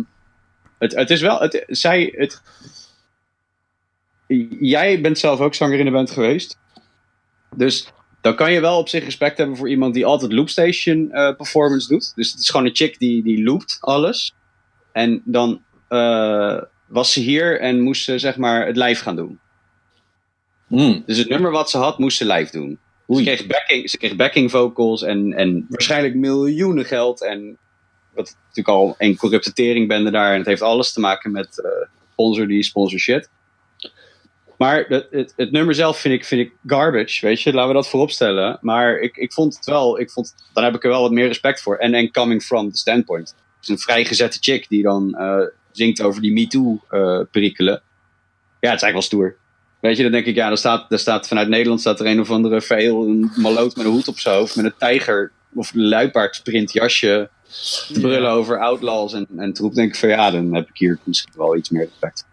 [0.79, 2.41] het, het is wel, het, zij, het,
[4.60, 6.58] jij bent zelf ook zanger in de band geweest.
[7.56, 7.88] Dus
[8.22, 11.88] dan kan je wel op zich respect hebben voor iemand die altijd loopstation eh, performance
[11.88, 12.12] doet.
[12.16, 14.34] Dus het is gewoon een chick die, die loopt alles.
[14.92, 19.39] En dan eh, was ze hier en moest ze zeg maar het live gaan doen.
[20.68, 21.04] Hmm.
[21.06, 22.80] Dus het nummer wat ze had, moest ze live doen.
[23.08, 27.24] Ze kreeg, backing, ze kreeg backing vocals en, en waarschijnlijk miljoenen geld.
[27.24, 27.58] En
[28.13, 30.32] wat natuurlijk al een corrupte teringbende daar.
[30.32, 33.30] En het heeft alles te maken met eh sponsor die sponsor shit.
[34.58, 37.54] Maar het, het, het nummer zelf vind ik, vind ik garbage, weet je.
[37.54, 38.58] Laten we dat voorop stellen.
[38.62, 41.28] Maar ik, ik vond het wel, ik vond, dan heb ik er wel wat meer
[41.28, 41.78] respect voor.
[41.78, 43.28] En, en coming from the standpoint.
[43.28, 45.39] Het is een vrijgezette chick die dan eh,
[45.72, 47.82] zingt over die MeToo-perikelen.
[48.60, 49.36] ja, het is eigenlijk wel stoer.
[49.80, 52.20] Weet je, dan denk ik, ja, er staat, er staat vanuit Nederland staat er een
[52.20, 54.56] of andere veel een maloot met een hoed op zijn hoofd.
[54.56, 57.30] Met een tijger of een luipaardprint jasje.
[57.94, 59.74] Te brullen over outlaws en, en troep.
[59.74, 62.26] denk ik van ja, dan heb ik hier misschien wel iets meer respect.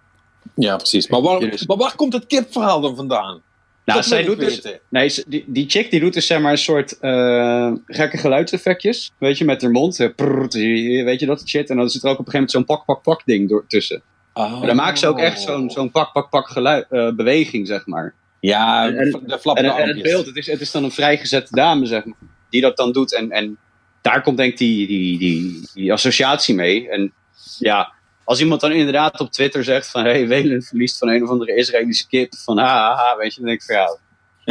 [0.55, 1.09] Ja, precies.
[1.09, 3.43] Maar waar, maar waar komt het kipverhaal dan vandaan?
[3.85, 6.59] Nou, Dat zij doet dus, nee, die, die chick die doet dus zeg maar een
[6.59, 9.11] soort eh, gekke geluidseffectjes.
[9.19, 10.01] Weet je, met haar mond.
[10.01, 11.71] eh, prrrt, weet je dat shit.
[11.71, 13.65] En dan zit er ook op een gegeven moment zo'n pak, pak, pak ding door,
[13.67, 14.03] tussen.
[14.35, 14.59] Oh.
[14.59, 17.87] Maar dan maakt ze ook echt zo'n zo'n pak, pak, pak geluid, eh, beweging, zeg
[17.87, 18.15] maar.
[18.41, 21.55] Ja, En- de En, flappende en het beeld, het is, het is dan een vrijgezette
[21.55, 22.17] dame, zeg maar,
[22.51, 23.15] die dat dan doet.
[23.15, 23.57] En, en
[24.01, 26.89] daar komt denk ik die, die, die, die associatie mee.
[26.91, 27.13] En
[27.59, 27.93] ja,
[28.31, 30.05] als iemand dan inderdaad op Twitter zegt van...
[30.05, 32.35] Hé, hey, Welen verliest van een of andere Israëlische kip.
[32.35, 33.97] Van ha, weet je, dan denk ik van ja...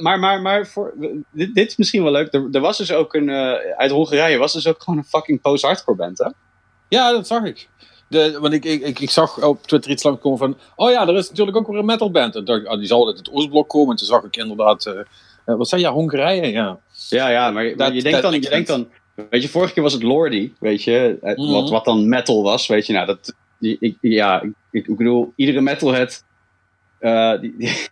[0.00, 0.94] Maar maar, maar voor,
[1.32, 2.32] dit, dit is misschien wel leuk.
[2.34, 3.28] Er, er was dus ook een...
[3.28, 6.28] eh, uit Hongarije was dus ook gewoon een fucking post-hardcore band, hè?
[6.88, 7.68] Ja, dat zag ik.
[8.08, 10.58] De, want ik, ik, ik, ik zag op Twitter iets langs komen van...
[10.76, 12.36] Oh ja, er is natuurlijk ook weer een metalband.
[12.36, 13.90] En dacht, ah, die zal uit het Oostblok komen.
[13.90, 14.86] En toen zag ik inderdaad...
[14.86, 14.98] eh,
[15.44, 15.88] eh, wat zei je?
[15.88, 16.50] Hongarije?
[16.50, 16.78] Ja.
[17.08, 18.88] Ja, ja, maar, maar Dat- je, denkt dan, je denkt dan...
[19.30, 21.52] Weet je, vorige keer was het Lordi, weet je, eh, Mhm.
[21.52, 25.60] wat, wat dan metal was, weet je, nou, dat, ik, ja, ik, ik bedoel, iedere
[25.60, 26.24] metalhead,
[26.98, 27.76] eh die, die,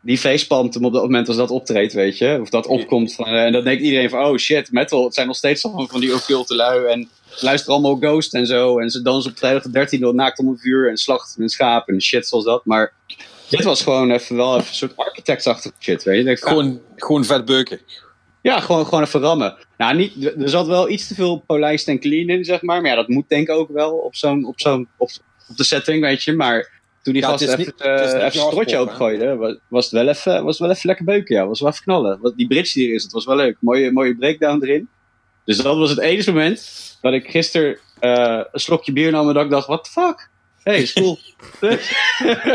[0.00, 3.26] die facepalmt hem op dat moment als dat optreedt, weet je, of dat opkomt, van,
[3.26, 6.00] eh, en dan denkt iedereen van, oh shit, metal, het zijn nog steeds van, van
[6.00, 9.62] die occulte lui, en ze luisteren allemaal Ghost en zo, en ze dansen op vrijdag
[9.62, 12.92] de 13 naakt om een vuur, en slachten een schaap, en shit zoals dat, maar
[13.48, 16.24] dit was gewoon even wel even een soort architectsachtige shit, weet je.
[16.24, 17.80] Denk, Gewoon, gewoon vet beuken.
[18.44, 19.56] Ja, gewoon, gewoon even rammen.
[19.76, 22.80] Nou, niet, er zat wel iets te veel polijst en clean in, zeg maar.
[22.80, 25.10] Maar ja, dat moet denk ik ook wel op zo'n, op zo'n, op,
[25.48, 26.32] op de setting, weet je.
[26.32, 29.92] Maar toen die Ja, gast even, niet- is eh, even strotje opgooide, was, was, het
[29.92, 31.46] wel even, was wel even lekker beuken, ja.
[31.46, 32.32] Was wel even knallen.
[32.36, 33.56] Die bridge die er is, het was wel leuk.
[33.60, 34.88] Mooie, mooie breakdown erin.
[35.44, 39.34] Dus dat was het enige moment dat ik gisteren eh, een slokje bier nam en
[39.34, 40.30] dat ik dacht, what the fuck?
[40.62, 41.18] hey, is cool.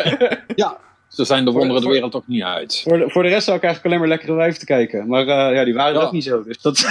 [0.55, 0.79] ja,
[1.25, 2.81] zo zijn de wonderen de wereld toch niet uit.
[2.87, 5.07] Voor de, voor de rest zou ik eigenlijk alleen maar lekkere wijven te kijken.
[5.07, 6.05] Maar eh, ja, die waren Ja.
[6.05, 6.43] ook niet zo.
[6.43, 6.77] Dus dat...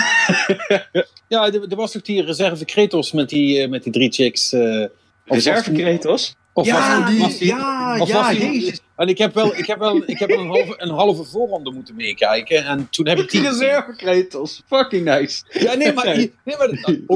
[1.28, 4.52] Ja, er, er was toch die reserve Kratos met die, eh, met die drie chicks.
[4.52, 4.88] eh, of
[5.24, 6.34] was Reserve die- Kratos?
[6.52, 8.80] Of Ja, was die, die- was die- ja, of ja, was die- jezus.
[8.96, 11.70] En ik heb wel, ik heb wel, ik heb wel een, halve, een halve voorronde
[11.72, 12.64] moeten meekijken.
[12.64, 13.60] En toen heb ik die gezien.
[13.68, 14.62] Reserve Kratos.
[14.66, 15.42] Fucking nice.
[15.50, 16.04] Ja, nee, maar...
[16.16, 16.68] Nee, maar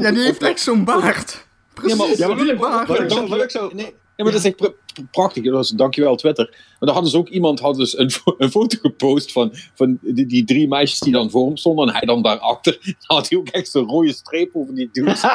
[0.03, 1.45] Ja, die heeft echt zo'n baard.
[1.87, 2.87] Ja, maar, Precies, ja, maar die baard.
[2.87, 5.43] wat, wat, ik zo- nee, maar dat is echt pr- pr- prachtig.
[5.43, 6.49] Dat was, dankjewel Twitter.
[6.49, 9.97] Maar daar hadden ze ook iemand had dus een, fo- een foto gepost van, van
[10.01, 11.87] die, die drie meisjes die dan voor hem stonden.
[11.87, 12.77] En hij dan daarachter.
[12.83, 15.21] Dan had hij ook echt zo'n rode streep over die dudes.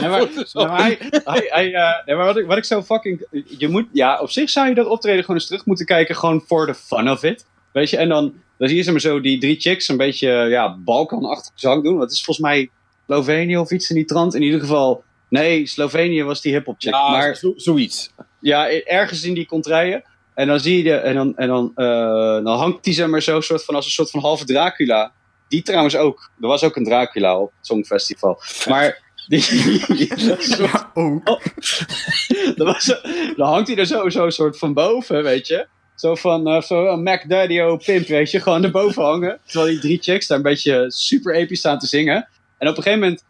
[0.00, 0.68] Maar, gefotoshopt.
[0.68, 3.26] maar hij, hij, hij, nee, maar wat, ik, wat ik zo fucking.
[3.58, 6.42] Je moet, ja, op zich zou je dat optreden gewoon eens terug moeten kijken, gewoon
[6.46, 7.46] voor de fun of it.
[7.72, 10.28] Weet je, en dan, dan zie je ze maar zo die drie chicks een beetje
[10.28, 11.98] ja, Balkan-achtig zang doen.
[11.98, 12.70] Dat is volgens mij
[13.06, 14.34] Slovenië of iets in die trant.
[14.34, 16.92] In ieder geval, nee, Slovenië was die hip-hop chick.
[16.94, 18.10] Ja, maar zo- zoiets.
[18.40, 20.02] ja, ergens in die contraien.
[20.34, 21.86] En dan zie je, de, en dan, en dan, eh,
[22.44, 25.12] dan hangt die zeg maar zo soort van als een soort van halve Dracula.
[25.48, 26.30] Die trouwens ook.
[26.40, 28.40] Er was ook een Dracula op het Songfestival.
[28.68, 29.44] Maar die,
[30.58, 31.24] Ja, ook.
[32.56, 32.84] dan, was,
[33.36, 35.66] dan hangt hij er zo, zo soort van boven, weet je.
[35.94, 38.40] Zo van eh, zo een Mac Daddy O pimp, weet je.
[38.40, 39.38] Gewoon erboven hangen.
[39.46, 42.28] Terwijl die drie chicks daar een beetje super episch staan te zingen.
[42.58, 43.24] En op een gegeven moment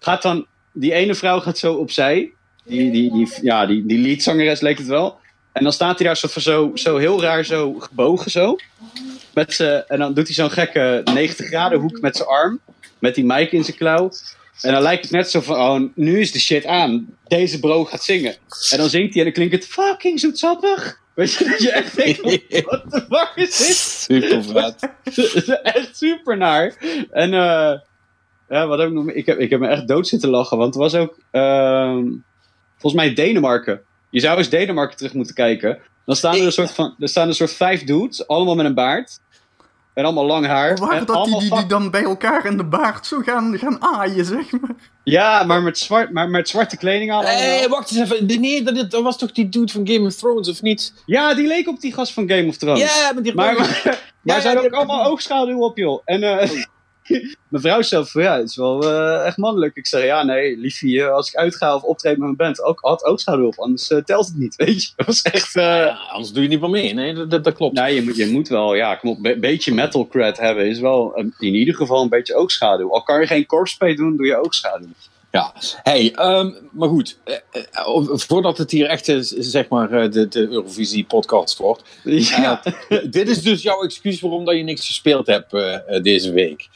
[0.00, 0.46] gaat dan...
[0.80, 2.32] Die ene vrouw gaat zo opzij.
[2.64, 5.18] Die, die, die, ja, die, die leadzangeres leek het wel.
[5.52, 8.56] En dan staat hij daar soort van zo, zo heel raar zo gebogen zo.
[9.34, 12.60] Met en dan doet hij zo'n gekke 90 graden hoek met zijn arm.
[12.98, 14.10] Met die mic in zijn klauw.
[14.60, 17.06] En dan lijkt het net zo van, oh, nu is de shit aan.
[17.28, 18.36] Deze bro gaat zingen.
[18.70, 21.00] En dan zingt hij en dan klinkt het fucking zoetsappig.
[21.14, 22.20] Weet je, dat je echt denkt,
[22.66, 23.76] what the fuck is dit?
[23.76, 24.92] Super vet.
[25.62, 26.74] echt super naar.
[27.10, 27.78] En eh,
[28.50, 29.14] ja, wat heb ik nog meer?
[29.14, 32.06] Ik heb, ik heb me echt dood zitten lachen, want er was ook ehm,
[32.78, 33.80] volgens mij Denemarken.
[34.10, 35.78] Je zou eens Denemarken terug moeten kijken.
[36.04, 38.74] Dan staan er een soort van, er staan een soort vijf dudes, allemaal met een
[38.74, 39.20] baard.
[39.94, 40.76] En allemaal lang haar.
[40.76, 44.24] Waar en dat die, die, dan bij elkaar in de baard zo gaan, gaan aaien,
[44.24, 44.74] zeg maar.
[45.04, 47.24] Ja, maar met, zwart, maar met zwarte kleding aan.
[47.24, 48.40] Hé, wacht eens even.
[48.40, 50.92] Nee, dat, dat was toch die dude van Game of Thrones, of niet?
[51.06, 52.80] Ja, die leek op die gast van Game of Thrones.
[52.80, 56.02] Ja, met die Maar, maar, maar Ja, ze hadden ja, ook allemaal oogschaduw op, joh.
[56.04, 56.62] En eh
[57.48, 59.76] mijn vrouw zei van, ja, het is wel eh, echt mannelijk.
[59.76, 62.80] Ik zeg, ja, nee, liefie, eh, als ik uitga of optreed met mijn band, ook,
[62.80, 64.90] had op, anders eh, telt het niet, weet je.
[64.96, 65.52] Dat was echt...
[65.52, 66.94] Ja, anders doe je niet meer mee.
[66.94, 67.74] Nee, dat, dat, klopt.
[67.74, 70.80] Nee, je moet, je moet wel, ja, kom op, een beetje metal cred hebben is
[70.80, 72.92] wel in ieder geval een beetje oogschaduw.
[72.92, 74.88] Al kan je geen corpse doen, doe je oogschaduw.
[75.32, 77.18] Ja, hey, ehm, maar goed.
[78.26, 81.82] voordat het hier echt is, zeg maar de, de Eurovisie-podcast wordt.
[82.40, 82.62] Ja.
[83.10, 85.50] dit is dus jouw excuus waarom dat je niks gespeeld hebt
[86.02, 86.68] deze week.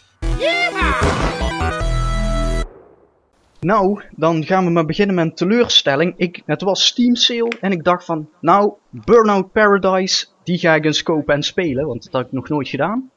[3.60, 6.14] Nou, dan gaan we maar beginnen met een teleurstelling.
[6.16, 10.84] Ik, het was Steam sale en ik dacht van, nou, Burnout Paradise, die ga ik
[10.84, 13.10] eens kopen en spelen, want dat heb ik nog nooit gedaan.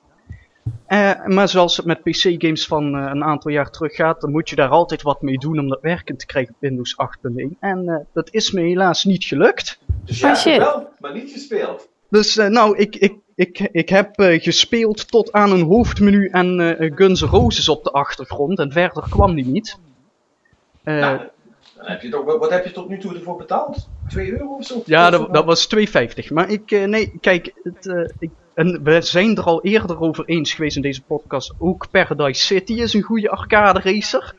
[0.85, 4.49] Eh, maar zoals het met PC-games van eh, een aantal jaar terug gaat, dan moet
[4.49, 7.59] je daar altijd wat mee doen om dat werkend te krijgen op Windows 8.1.
[7.59, 9.79] En eh, dat is me helaas niet gelukt.
[10.05, 11.89] Dus ja, wel, maar niet gespeeld.
[12.09, 16.77] Dus eh, nou, ik, ik, ik, ik heb eh, gespeeld tot aan een hoofdmenu en
[16.77, 19.79] eh, Guns Roses op de achtergrond en verder kwam die niet.
[20.83, 21.17] Nou,
[21.75, 23.89] dan heb je toch, wat heb je tot nu toe ervoor betaald?
[24.07, 24.81] 2 euro of zo?
[24.85, 26.27] Ja, dat, dat was 2,50.
[26.29, 30.75] Maar ik, nee, kijk, het, ik, en we zijn er al eerder over eens geweest
[30.75, 31.53] in deze podcast.
[31.57, 34.35] Ook Paradise City is een goede arcade racer.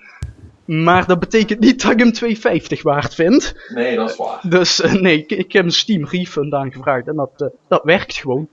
[0.65, 3.55] Maar dat betekent niet dat ik hem 2,50 waard vind.
[3.75, 4.41] Nee, dat is waar.
[4.49, 8.49] Dus nee, ik, ik heb een Steam refund aangevraagd en dat, dat werkt gewoon.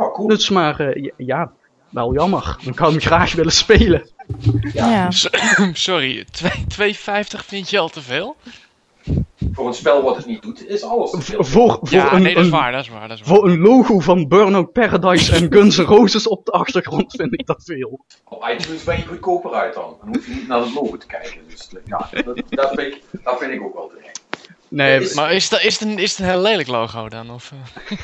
[0.00, 0.28] Oh, cool.
[0.28, 1.52] Dus maar, eh, ja, ja,
[1.88, 2.56] wel jammer.
[2.64, 4.08] Dan kan ik hem graag willen spelen.
[4.72, 5.10] Ja.
[5.72, 6.26] Sorry, 2,50
[7.46, 8.36] vind je al te veel?
[9.52, 11.44] Voor een spel wat het niet doet, is alles te veel.
[11.44, 13.36] Voor, voor Ja, een, nee, dat is waar, dat is waar, dat is waar.
[13.36, 17.46] Voor een logo van Burnout Paradise en Guns N' Roses op de achtergrond vind ik
[17.46, 18.04] dat veel.
[18.24, 19.96] Op iTunes ben je goedkoper uit dan.
[20.00, 21.40] Dan hoef je niet naar het logo te kijken.
[21.48, 24.20] Dus ja, dat, dat, vind, ik, dat vind ik ook wel terecht.
[24.68, 27.30] Nee, Maar is, dat, is, het een, is het een heel lelijk logo dan?
[27.30, 27.98] Of, eh?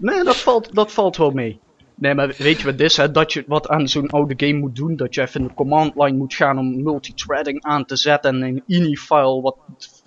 [0.00, 1.60] Nee, dat valt, dat valt wel mee.
[1.94, 2.96] Nee, maar weet je wat dit is?
[2.96, 3.10] Hè?
[3.10, 4.96] Dat je wat aan zo'n oude game moet doen.
[4.96, 8.42] Dat je even in de command line moet gaan om multithreading aan te zetten.
[8.42, 9.56] En in ini-file wat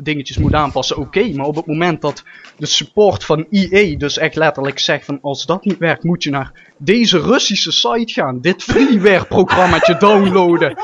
[0.03, 0.97] dingetjes moet aanpassen.
[0.97, 2.23] Oké, maar op het moment dat
[2.57, 6.29] de support van EA dus echt letterlijk zegt van als dat niet werkt moet je
[6.29, 8.41] naar deze Russische site gaan.
[8.41, 10.77] Dit freeware programmaatje downloaden.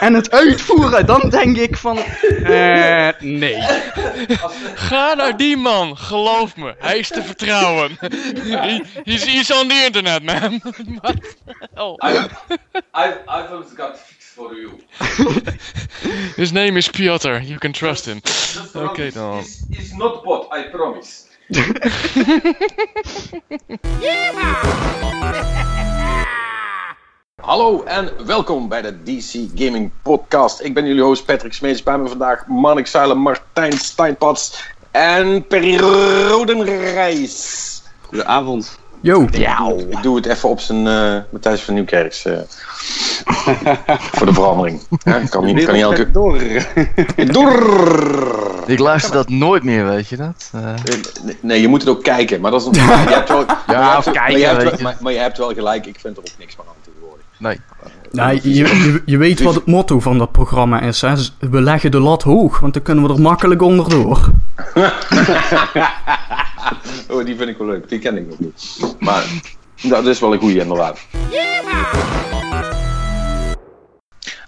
[0.00, 1.06] En het uitvoeren.
[1.06, 3.62] Dan denk ik van, eh, nee.
[4.74, 7.90] Ga naar die man, geloof me, hij is te vertrouwen.
[7.98, 10.60] He, he's, he's on the internet, man.
[11.84, 11.94] oh.
[11.96, 13.98] I've, I've, got
[14.36, 14.78] for you.
[16.36, 17.38] His name is Piotr.
[17.42, 18.20] You can trust him.
[18.74, 19.38] Oké dan.
[19.70, 21.24] Is not bot, I promise.
[27.42, 30.60] Hallo en welkom bij de DC Gaming Podcast.
[30.60, 31.82] Ik ben jullie host Patrick Smeets.
[31.82, 37.82] Bij me vandaag Manik Zuilen, Martijn Steinpats en Perry Rodenrijs.
[38.00, 38.78] Goedenavond.
[39.00, 39.26] Yo.
[39.30, 42.24] Ja, ik doe het even op zijn eh Matthijs van Nieuwkerks.
[42.24, 42.38] eh,
[44.16, 44.80] voor de verandering.
[45.04, 46.10] Ja, kan niet, kan niet elke...
[46.10, 46.38] Door.
[47.32, 48.64] Door.
[48.66, 50.50] Ik luister dat nooit meer, weet je dat?
[50.52, 50.74] Eh,
[51.40, 52.40] Nee, je moet het ook kijken.
[52.40, 52.72] Maar dat is een...
[52.74, 55.38] je hebt wel, maar je hebt- of maar kijken, je wel- maar, maar je hebt
[55.38, 55.86] wel gelijk.
[55.86, 57.24] Ik vind er ook niks meer aan tegenwoordig.
[57.38, 57.60] nee.
[58.12, 61.00] Nou, je, je, je weet wat het motto van dat programma is.
[61.00, 61.14] Hè?
[61.38, 64.30] We leggen de lat hoog, want dan kunnen we er makkelijk onderdoor.
[67.10, 67.88] oh, die vind ik wel leuk.
[67.88, 68.76] Die ken ik nog niet.
[68.98, 69.24] Maar
[69.82, 70.98] dat is wel een goeie inderdaad.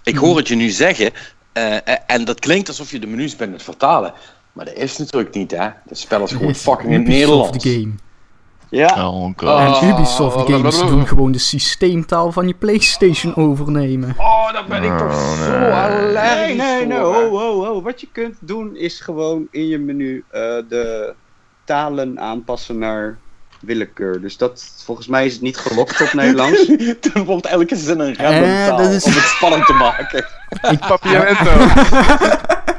[0.09, 1.11] Ik hoor het je nu zeggen.
[1.53, 4.13] eh, eh, en dat klinkt alsof je de menus bent het vertalen.
[4.53, 5.67] Maar dat is natuurlijk niet, hè.
[5.87, 7.65] Het spel is gewoon fucking in Nederlands.
[7.67, 7.91] game.
[8.69, 9.07] Ja.
[9.07, 9.81] Oh god.
[9.81, 14.15] En Ubisoft games doen gewoon de systeemtaal van je Playstation overnemen.
[14.17, 17.05] Oh, daar ben ik toch zo allergisch Nee, nee, nee.
[17.07, 17.83] Oh, oh, oh.
[17.83, 21.13] Wat je kunt doen is gewoon in je menu eh, de
[21.63, 23.17] talen aanpassen naar
[23.61, 24.21] willekeur.
[24.21, 26.65] Dus dat, volgens mij is het niet gelokt op Nederlands.
[27.13, 30.25] Dan wordt elke zin een random Eh, taal is- om het spannend te maken.
[30.87, 31.51] Papiamento.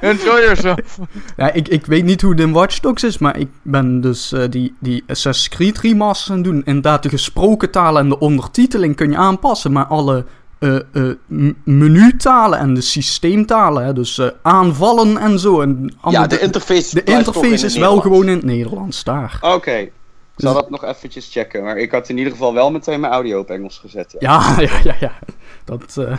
[0.01, 0.99] Enjoy yourself.
[1.37, 4.33] Ja, ik, ik weet niet hoe het in Watch Dogs is, maar ik ben dus
[4.33, 6.63] eh, die, die Assassin's Creed remasters aan het doen.
[6.65, 10.25] Inderdaad, de gesproken talen en de ondertiteling kun je aanpassen, maar alle
[10.59, 10.83] eh, eh,
[11.27, 15.61] m- menutalen en de systeemtalen, hè, dus eh, aanvallen en zo.
[15.61, 19.39] En Ja, de interface de in interface is wel gewoon in het Nederlands daar.
[19.41, 19.71] Oké.
[19.77, 19.93] Ik
[20.41, 21.63] zal dat nog eventjes checken.
[21.63, 24.15] Maar ik had in ieder geval wel meteen mijn audio op Engels gezet.
[24.19, 24.55] Ja.
[24.59, 25.19] Ja, ja, ja, ja.
[25.65, 26.17] Dat, eh,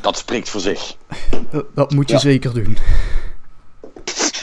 [0.00, 0.96] Dat spreekt voor zich.
[1.50, 2.20] dat, dat moet je Ja.
[2.20, 2.78] zeker doen.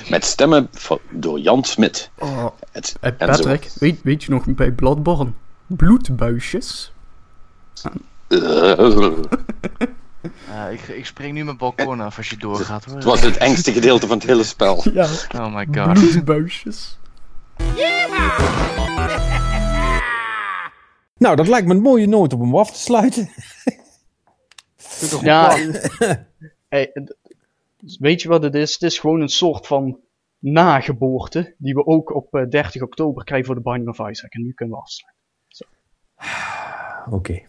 [0.09, 2.09] Met stemmen van, door Jan Smit.
[2.17, 3.17] Oh, Het, eh, en.
[3.27, 5.31] Patrick, weet, weet je nog bij Bloodborne?
[5.67, 6.91] Bloedbuisjes?
[10.71, 12.95] Ik, ik spring nu mijn balkon af als je doorgaat hoor.
[12.95, 14.83] Het was het engste gedeelte van het hele spel.
[14.93, 15.93] Ja, Oh my god.
[15.93, 16.97] bloedbuisjes.
[21.17, 23.29] Nou, dat lijkt me een mooie noot om hem af te sluiten.
[25.21, 25.57] Ja,
[26.69, 26.93] hey,
[27.99, 28.73] weet je wat het is?
[28.73, 29.99] Het is gewoon een soort van
[30.39, 34.33] nageboorte die we ook op eh, 30 oktober krijgen voor de Binding of Isaac.
[34.33, 35.15] En nu kunnen we afsluiten.
[37.17, 37.41] Oké,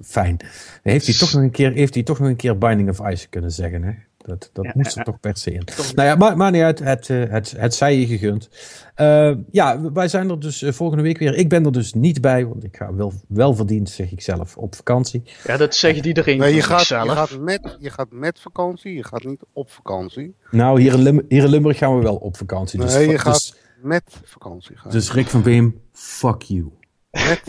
[0.00, 0.36] fijn.
[0.82, 3.30] Heeft hij, toch nog een keer, heeft hij toch nog een keer Binding of Isaac
[3.30, 3.92] kunnen zeggen, hè?
[4.26, 5.62] Dat, dat Ja, moest ja, er toch per se in.
[5.94, 6.78] Nou ja, maar, maar niet uit.
[6.78, 8.48] Het, eh, het, het zij je gegund.
[8.94, 11.34] Eh, ja, wij zijn er dus eh, volgende week weer.
[11.34, 14.56] Ik ben er dus niet bij, want ik ga wel, wel verdiend, zeg ik zelf,
[14.56, 15.22] op vakantie.
[15.44, 19.04] Ja, dat zegt iedereen Nee, je gaat, je, gaat met, je gaat met vakantie, je
[19.04, 20.34] gaat niet op vakantie.
[20.50, 22.80] Nou, hier in, Lim hier in Limburg gaan we wel op vakantie.
[22.80, 24.90] Dus, Nee, je dus, gaat met vakantie gaan.
[24.90, 26.72] dus Rick van Beem, fuck you.
[27.10, 27.42] Met,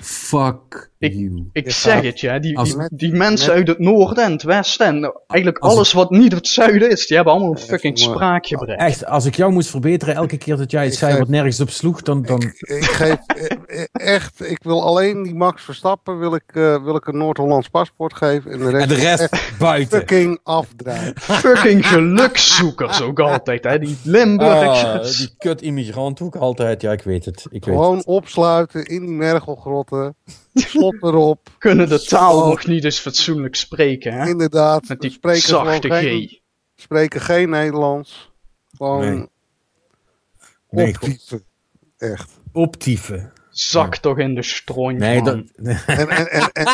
[0.00, 1.48] Fuck you.
[1.52, 2.38] Ik Je zeg gaat het, ja.
[2.38, 6.10] Die, die, die mensen met- uit het noorden en het westen en eigenlijk alles wat
[6.10, 8.78] niet het zuiden is, die hebben allemaal een fucking spraakgebrek.
[8.78, 11.70] Echt, als ik jou moest verbeteren elke keer dat jij het zei wat nergens op
[11.70, 12.22] sloeg, dan...
[12.22, 16.84] dan ik geef eh, eh, echt, ik wil alleen die Max Verstappen, wil ik, eh,
[16.84, 18.50] wil ik een Noord-Hollands paspoort geven.
[18.50, 19.98] En de rest, en de rest echt buiten.
[19.98, 21.12] fucking afdraaien.
[21.20, 23.78] Fucking gelukszoekers ook altijd, hè.
[23.78, 25.16] Die Ah, Limburgers.
[25.18, 26.82] die kut immigrant ook altijd.
[26.82, 27.46] Ja, ik weet het.
[27.50, 28.06] Ik weet Gewoon het.
[28.06, 29.14] opsluiten in die
[29.90, 30.16] mergelgrotten.
[30.54, 31.48] Slot erop.
[31.58, 34.28] Kunnen de taal nog niet eens fatsoenlijk spreken, hè.
[34.28, 34.88] Inderdaad.
[34.88, 36.40] Met die spreken gewoon zachte geen, G.
[36.80, 38.32] spreken geen Nederlands.
[38.76, 39.28] Gewoon Nee.
[40.70, 41.44] Nee, optieven.
[41.98, 42.30] Echt.
[42.52, 43.32] Optieven.
[43.50, 45.36] Zak toch in de stront, Nee, dat...
[45.86, 46.66] En, en, en, en,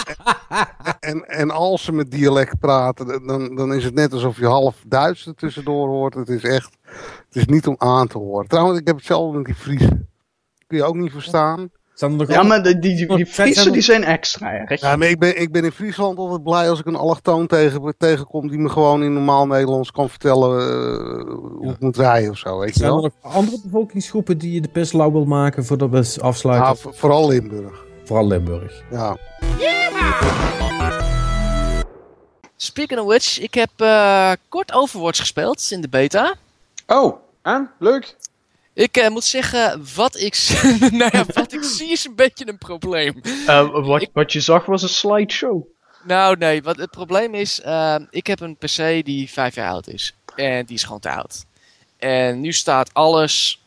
[1.00, 4.82] en, en als ze met dialect praten, dan, dan is het net alsof je half
[4.86, 6.14] Duits er tussendoor hoort.
[6.14, 6.76] Het is echt,
[7.26, 8.48] het is niet om aan te horen.
[8.48, 10.08] Trouwens, ik heb hetzelfde met die Friesen.
[10.66, 11.70] Kun je ook niet verstaan.
[12.02, 14.80] Er Ja, maar die, die, die Friesen er- die zijn extra erg.
[14.80, 17.94] Ja, maar ik ben, ik ben in Friesland altijd blij als ik een allochtoon tegen,
[17.98, 22.38] tegenkom die me gewoon in normaal Nederlands kan vertellen eh, hoe ik moet rijden of
[22.38, 22.58] zo.
[22.58, 23.10] Weet je Zijn er wel?
[23.22, 26.66] nog andere bevolkingsgroepen die je de pest lauw wil maken voordat we afsluiten?
[26.68, 27.84] Ja, vo- vooral Limburg.
[28.04, 28.82] Vooral Limburg.
[28.90, 29.16] Ja.
[32.56, 36.34] Speaking of which, ik heb eh, kort Overwatch gespeeld in de beta.
[36.86, 37.70] Oh, en?
[37.78, 38.16] Leuk?
[38.80, 40.58] Ik eh, moet zeggen, wat ik,
[40.90, 43.20] nou ja, wat ik zie is een beetje een probleem.
[43.46, 45.62] Eh, wat, wat je zag was een slideshow.
[46.04, 49.88] Nou, nee, wat het probleem is, ehm, ik heb een PC die vijf jaar oud
[49.88, 50.14] is.
[50.36, 51.44] En die is gewoon te oud.
[51.98, 53.60] En nu staat alles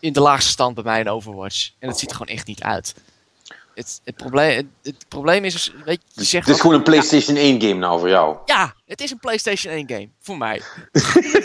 [0.00, 1.70] in de laagste stand bij mij in Overwatch.
[1.78, 2.94] En het ziet er gewoon echt niet uit.
[3.80, 6.82] Het, het, probleem, het, het probleem is, weet je, je zegt Het is gewoon een
[6.82, 8.36] PlayStation 1 game nou voor jou.
[8.44, 10.08] Ja, het is een PlayStation 1 game.
[10.20, 10.62] Voor mij.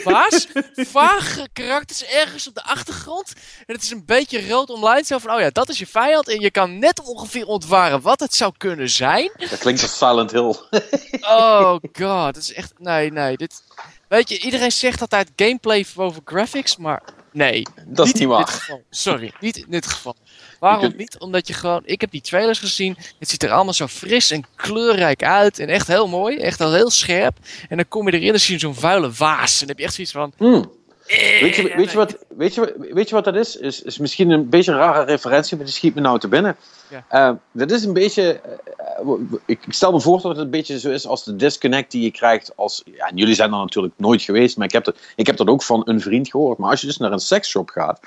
[0.04, 0.48] Vaas,
[0.98, 3.34] vage karakters ergens op de achtergrond.
[3.66, 5.04] En het is een beetje rood online.
[5.06, 6.28] Zo van, oh ja, dat is je vijand.
[6.28, 9.32] En je kan net ongeveer ontwaren wat het zou kunnen zijn.
[9.38, 10.56] Dat klinkt als Silent Hill.
[11.22, 12.74] Oh god, het is echt...
[12.78, 13.38] Nee, nee.
[13.38, 13.64] Dit,
[14.08, 17.02] weet je, iedereen zegt altijd gameplay boven graphics, maar
[17.36, 17.66] nee.
[17.88, 18.84] Dat is niet waar.
[18.90, 20.16] Sorry, niet in dit geval.
[20.60, 21.20] Waarom kunt- niet?
[21.20, 21.82] Omdat je gewoon...
[21.86, 22.98] Ik heb die trailers gezien.
[23.20, 25.60] Het ziet er allemaal zo fris en kleurrijk uit.
[25.60, 26.38] En echt heel mooi.
[26.38, 27.38] Echt al heel scherp.
[27.70, 29.54] En dan kom je erin en zie je zo'n vuile waas.
[29.54, 30.34] En dan heb je echt zoiets van...
[30.38, 30.72] Hmm.
[31.08, 33.56] Weet, je, weet, je wat, weet, je, wat- weet je wat dat is?
[33.56, 33.82] is?
[33.82, 36.56] Is misschien een beetje een rare referentie, maar die schiet me nou te binnen.
[36.90, 37.06] Ja.
[37.10, 38.40] Eh, dat is een beetje.
[38.42, 39.10] eh,
[39.46, 42.04] ik ik stel me voor dat het een beetje zo is als de disconnect die
[42.04, 42.52] je krijgt.
[42.56, 45.38] Als, ja, en jullie zijn er natuurlijk nooit geweest, maar ik heb, dat, ik heb
[45.38, 46.58] dat ook van een vriend gehoord.
[46.58, 48.00] Maar als je dus naar een seksshop gaat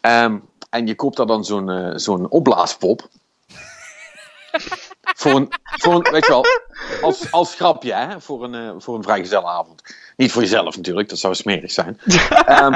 [0.00, 0.36] ehm,
[0.70, 3.08] en je koopt daar dan zo'n eh, zo'n opblaaspop.
[5.20, 6.44] voor een, voor een, weet je wel,
[7.02, 9.82] als, als grapje, hè, voor een, eh, voor een vrijgezelavond.
[10.20, 11.98] Niet voor jezelf natuurlijk, dat zou smerig zijn.
[12.46, 12.74] Ehm,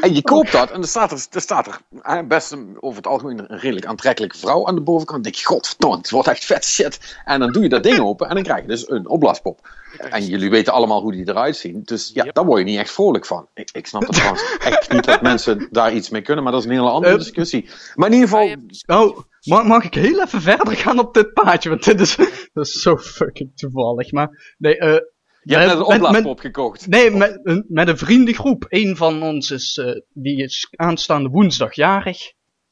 [0.00, 2.96] en je koopt dat en er staat er, er, staat er hè, best een, over
[2.96, 5.22] het algemeen een redelijk aantrekkelijke vrouw aan de bovenkant.
[5.22, 7.16] Dan denk je, godverdomme, het wordt echt vet shit.
[7.24, 9.68] En dan doe je dat ding open en dan krijg je dus een opblaaspop.
[9.98, 11.82] En jullie weten allemaal hoe die eruit zien.
[11.84, 13.48] Dus ja, daar word je niet echt vrolijk van.
[13.54, 16.62] Ik, ik snap het trouwens echt niet dat mensen daar iets mee kunnen, maar dat
[16.62, 17.70] is een hele andere Eh, discussie.
[17.94, 21.68] Maar in ieder geval, Oh, mag, mag ik heel even verder gaan op dit paadje?
[21.68, 22.16] Want dit is,
[22.52, 24.12] dat is zo fucking toevallig.
[24.12, 25.12] Maar nee, eh
[25.44, 26.86] je hebt net een opblaaspop gekocht.
[26.86, 28.64] Nee, met, een- met een vriendengroep.
[28.68, 32.18] Een van ons is, eh, die is aanstaande woensdag jarig.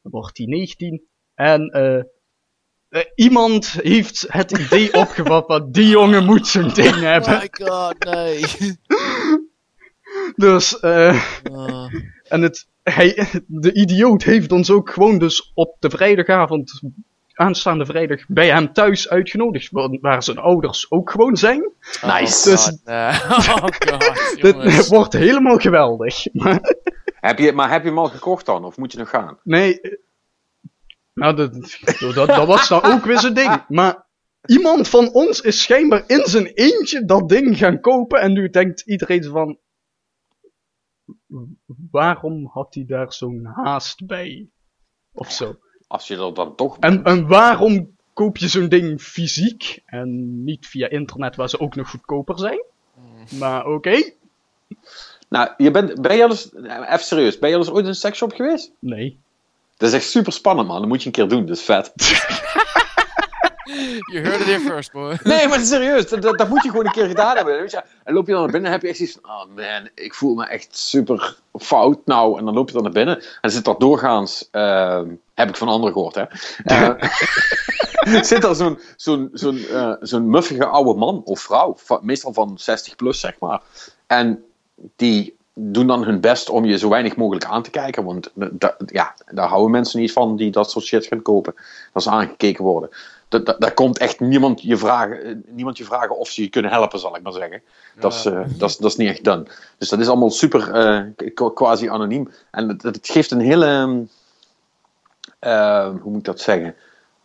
[0.03, 1.03] Dan wordt hij 19.
[1.35, 1.97] En eh,
[2.89, 7.33] eh, iemand heeft het idee opgevat van die jongen moet zo'n ding hebben.
[7.35, 8.45] Oh my god, nee.
[10.37, 11.95] Dus, eh Oh.
[12.29, 16.81] en het, hij, de idioot heeft ons ook gewoon dus op de vrijdagavond,
[17.35, 19.69] aanstaande vrijdag, bij hem thuis uitgenodigd.
[20.01, 21.73] Waar, zijn ouders ook gewoon zijn.
[22.03, 22.51] Nice.
[22.51, 22.81] Dus God.
[23.53, 26.33] Oh god, dit wordt helemaal geweldig.
[26.33, 26.61] Maar,
[27.23, 28.65] Heb je, maar heb je hem al gekocht dan?
[28.65, 29.39] Of moet je nog gaan?
[29.45, 29.99] nee, eh,
[31.15, 31.53] nou, dat,
[32.15, 33.65] dat, dat was nou ook weer zijn ding.
[33.69, 34.07] Maar
[34.47, 38.21] iemand van ons is schijnbaar in zijn eentje dat ding gaan kopen.
[38.21, 39.59] En nu denkt iedereen van,
[41.91, 44.49] waarom had hij daar zo'n haast bij?
[45.13, 45.57] Of zo.
[45.93, 50.89] Als je dan toch En, en waarom koop je zo'n ding fysiek en niet via
[50.89, 52.63] internet waar ze ook nog goedkoper zijn?
[53.39, 54.13] Maar oké.
[55.29, 57.89] Nou, je bent, ben je al eens, even serieus, ben je al eens ooit in
[57.89, 58.73] een seksshop geweest?
[58.79, 59.19] Nee.
[59.77, 60.81] Dat is echt super spannend, man.
[60.81, 61.93] Dat moet je een keer doen, dat is vet.
[63.65, 65.19] You heard it here first, boy.
[65.25, 67.61] Nee, maar serieus, dat, dat, moet je gewoon een keer gedaan hebben.
[67.61, 67.83] Weet je?
[68.05, 70.15] En loop je dan naar binnen en heb je echt zoiets van, oh man, ik
[70.15, 72.39] voel me echt super fout nou.
[72.39, 75.69] En dan loop je dan naar binnen en zit dat doorgaans, ehm, heb ik van
[75.69, 76.25] anderen gehoord, hè.
[76.65, 83.21] Eh, zit er zo'n eh, zo'n muffige oude man of vrouw, meestal van 60 plus,
[83.21, 83.61] zeg maar.
[84.07, 84.45] En
[84.97, 88.05] die doen dan hun best om je zo weinig mogelijk aan te kijken.
[88.05, 88.33] Want
[88.87, 91.55] ja, daar houden mensen niet van die dat soort shit gaan kopen.
[91.93, 92.91] Dat ze aangekeken worden.
[93.33, 96.49] Da- da- Daar komt echt niemand je, vragen, eh, niemand je vragen of ze je
[96.49, 97.63] kunnen helpen, zal ik maar zeggen.
[97.99, 99.47] Dat, is, eh, dat, is, dat is niet echt done.
[99.79, 102.31] Dus dat is allemaal super eh, quasi anoniem.
[102.51, 103.67] En het, het geeft een hele.
[103.67, 104.01] ehm,
[105.39, 106.75] eh, hoe moet ik dat zeggen?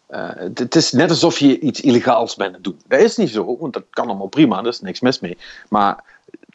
[0.07, 2.79] Het, het is net alsof je iets illegaals bent aan het doen.
[2.87, 5.37] Dat is niet zo, want dat kan allemaal prima, daar is niks mis mee.
[5.69, 6.03] Maar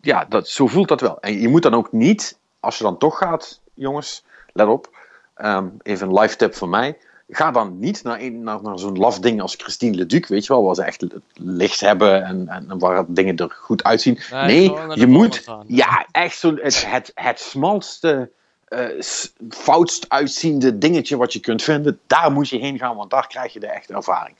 [0.02, 1.20] ja, dat, zo voelt dat wel.
[1.20, 4.90] En je moet dan ook niet, als je dan toch gaat, jongens, let op.
[5.34, 6.98] ehm, even een live tip van mij.
[7.34, 10.52] Ga dan niet naar, een, naar, naar zo'n laf ding als Christine Leduc, weet je
[10.52, 11.04] wel, waar ze echt
[11.34, 14.18] licht hebben en, en waar dingen er goed uitzien.
[14.30, 15.64] Nee, je moet, gaan.
[15.66, 18.30] ja, echt zo'n, het, het, het smalste,
[18.64, 19.00] eh,
[19.48, 23.52] foutst uitziende dingetje wat je kunt vinden, daar moet je heen gaan, want daar krijg
[23.52, 24.36] je de echte ervaring.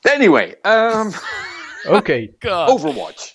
[0.00, 1.10] Anyway, ehm,
[1.86, 2.28] Oké.
[2.72, 3.34] Overwatch.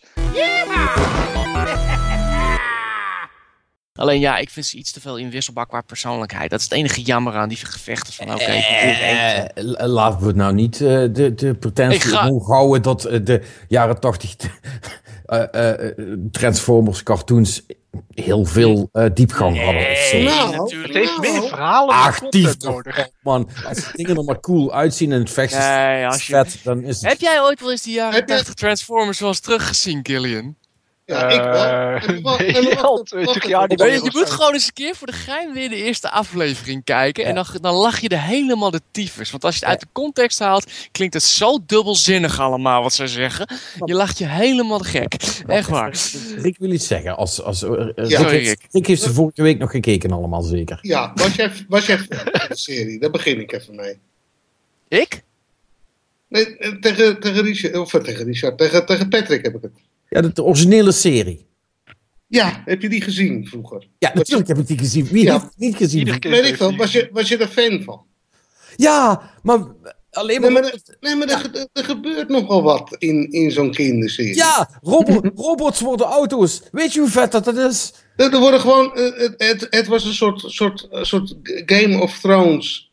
[3.96, 6.50] Alleen ja, ik vind ze iets te veel inwisselbaar qua persoonlijkheid.
[6.50, 8.14] Dat is het enige jammer aan die gevechten.
[8.14, 9.54] Van oké, één.
[9.56, 13.42] Eh, laten we nou niet eh, de, de pretentie ga- omhoog houden dat eh, de
[13.68, 14.36] jaren 80
[15.26, 15.98] eh, eh, eh,
[16.32, 17.62] Transformers cartoons
[18.14, 19.92] heel veel eh, diepgang hadden.
[19.92, 20.18] of zo.
[20.18, 23.08] Nou, het heeft meer verhalen toch, nodig.
[23.22, 23.50] man.
[23.68, 26.84] Als dingen er maar cool uitzien en het vechten is Nee, als je- vet, dan
[26.84, 27.10] is het...
[27.10, 30.56] Heb jij ooit wel eens die jaren 80 Transformers zoals teruggezien, Gillian?
[31.06, 31.54] Ja, ik wel.
[31.64, 34.10] Eh, En wat- nee, en wat- al wat- 20 wat- jaar niet Nee, meer je
[34.14, 37.26] moet gewoon eens een keer voor de gein weer de eerste aflevering kijken.
[37.26, 39.32] En dan, dan lach je er helemaal de tyfus.
[39.32, 43.08] Want als je het uit de context haalt, klinkt het zo dubbelzinnig allemaal wat ze
[43.08, 43.48] zeggen.
[43.86, 45.14] Je lacht je helemaal de gek.
[45.48, 45.98] Echt waar.
[46.38, 47.18] Rick wil iets zeggen.
[47.18, 48.88] Als, als, eh, Rick, Sorry, heeft, Rick.
[48.88, 50.80] Heeft ze vorige week nog gekeken allemaal zeker.
[50.82, 53.00] Ja, was jij, was jij de serie?
[53.00, 54.00] Daar begin ik even mee.
[54.88, 55.24] Ik?
[56.28, 59.72] Nee, eh, tegen, tegen Richard, of eh, tegen Richard, tegen, tegen Patrick heb ik het.
[60.14, 61.48] Ja, de, originele serie.
[62.28, 63.88] Ja, heb je die gezien vroeger?
[64.00, 65.06] Ja, natuurlijk heb ik die gezien.
[65.06, 65.32] Wie Ja.
[65.32, 66.18] heeft het niet gezien?
[66.20, 68.06] Weet ik wel, was je, was je er fan van?
[68.76, 69.60] Ja, maar
[70.12, 70.52] alleen maar...
[70.52, 74.36] Nee, maar, er, nee, maar er, ge- er gebeurt nogal wat in, in zo'n kinderserie.
[74.36, 76.62] Ja, robo- robots worden auto's.
[76.72, 77.94] Weet je hoe vet dat dat is?
[78.16, 82.02] Er, er worden gewoon, eh, het, het, het was een soort, soort, eh, soort Game
[82.02, 82.93] of Thrones,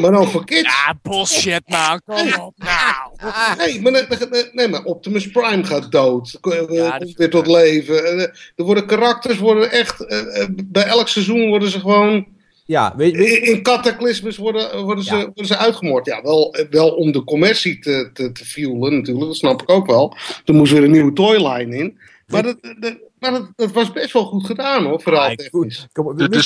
[0.00, 0.60] maar dan voor kids.
[0.62, 3.32] Ja, bullshit man, kom op nou.
[3.58, 6.38] Nee, maar, nee, nee, nee, maar Optimus Prime gaat dood.
[6.40, 8.04] Eh, Ja, komt weer tot leven.
[8.04, 8.20] Eh,
[8.56, 10.00] Er worden karakters worden echt.
[10.06, 12.26] eh, eh, bij elk seizoen worden ze gewoon.
[12.64, 16.06] Ja, weet In, in cataclysmes worden, worden, ze, worden ze uitgemoord.
[16.06, 19.26] Ja, wel, eh, wel om de commercie te, te, te fuelen natuurlijk.
[19.26, 20.16] Dat snap ik ook wel.
[20.44, 21.98] Toen moest weer een nieuwe toyline in.
[22.26, 25.00] Maar dat, dat, maar dat, dat was best wel goed gedaan hoor.
[25.00, 25.86] Vooral technisch.
[25.92, 26.42] Kom op, De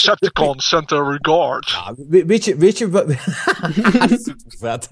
[0.57, 1.69] sent a regard.
[1.71, 3.05] Ja, we- weet je, weet je wat...
[4.23, 4.89] Super vet.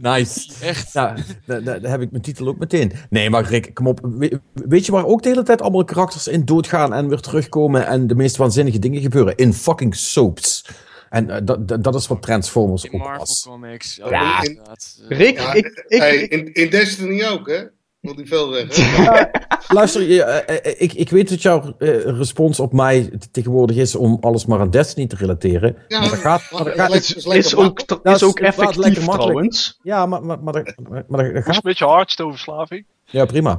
[0.00, 0.64] nice.
[0.64, 0.94] Echt.
[0.94, 2.92] Nou, daar, heb ik mijn titel ook meteen.
[3.10, 4.00] Nee, maar Rick, kom op.
[4.02, 7.86] We- Weet je waar ook de hele tijd allemaal karakters in doodgaan en weer terugkomen
[7.86, 9.36] en de meest waanzinnige dingen gebeuren?
[9.36, 10.64] In fucking soaps.
[11.10, 13.42] En eh, dat, dat, dat is wat Transformers ook Marvel was.
[13.48, 13.96] Comics.
[13.96, 14.42] Ja.
[14.42, 14.98] inderdaad.
[15.08, 17.62] Rick, Ja, ik, ik, hey, in, in Destiny ook, hè?
[18.00, 19.30] Wil die veel zeggen.
[19.68, 23.94] Luister, je, eh, eh, ik, ik weet dat jouw eh, respons op mij tegenwoordig is
[23.94, 25.76] om alles maar aan Destiny te relateren.
[25.88, 28.04] Ja, maar dat gaat, maar dat gaat is- is lekker is ook, makkelijk.
[28.04, 29.78] Dat is ook inderdaad effectief trouwens.
[29.82, 32.86] Ja, maar, maar, maar, dat- maar, maar dat- dat Dat is gaat een beetje hardstoverslaving.
[33.04, 33.58] Ja, prima.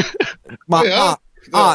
[0.66, 1.18] maar Oh ja?
[1.50, 1.74] ah, ah,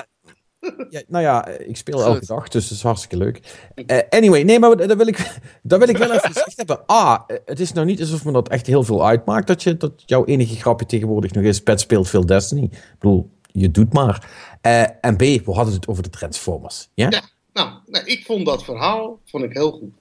[0.90, 3.40] ja, nou ja, ik speel elke dag, dus dat is hartstikke leuk.
[3.86, 6.86] Eh, anyway, nee, maar dat wil, ik, dat wil ik wel even gezegd hebben.
[6.86, 9.78] Ah, eh, het is nou niet alsof me dat echt heel veel uitmaakt dat, je,
[9.78, 12.64] dat jouw enige grapje tegenwoordig nog is, Pet speelt veel Destiny.
[12.64, 14.30] Ik bedoel, je doet maar.
[14.62, 16.90] Eh, en B, we hadden het over de Transformers.
[16.94, 17.10] Ja?
[17.10, 17.22] Ja,
[17.54, 19.92] nou, ik vond dat verhaal vond ik heel goed.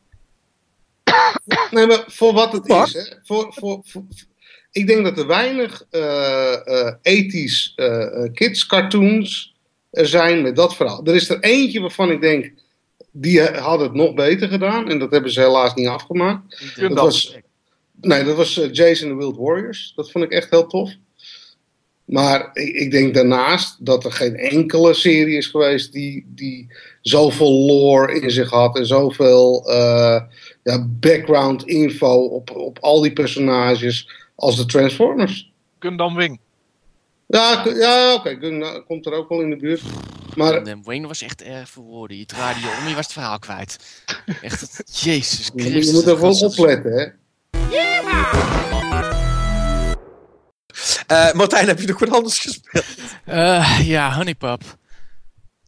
[1.70, 3.16] Nee, maar voor wat het is, hè.
[3.22, 4.04] Voor, voor, voor-
[4.70, 9.54] ik denk dat er weinig eh eh ethisch eh, eh, kids cartoons
[9.96, 11.04] er zijn met dat verhaal.
[11.04, 12.52] Er is er eentje waarvan ik denk,
[13.12, 14.90] die hadden het nog beter gedaan.
[14.90, 16.76] En dat hebben ze helaas niet afgemaakt.
[16.76, 17.36] Dat was,
[18.00, 19.92] nee, dat was eh, Jason the Wild Warriors.
[19.96, 20.90] Dat vond ik echt heel tof.
[22.04, 26.66] Maar ik, ik denk daarnaast dat er geen enkele serie is geweest die, die
[27.00, 30.20] zoveel lore in zich had en zoveel eh,
[30.62, 35.52] ja, background info op, op al die personages als de Transformers.
[35.78, 36.38] Gundam Wing.
[37.26, 39.82] Ja, ja oké, Gun- komt er ook wel in de buurt.
[40.36, 42.16] Maar En Wayne was echt erg verwoorden.
[42.18, 43.78] Je draaide je om, je was het verhaal kwijt.
[44.42, 45.86] Echt, jezus je, moet- Christus.
[45.86, 47.06] je moet er wel opletten, hè.
[51.06, 52.84] Eh, Martijn, heb je nog wat anders gespeeld?
[53.24, 54.62] Eh, ja, Honeypop.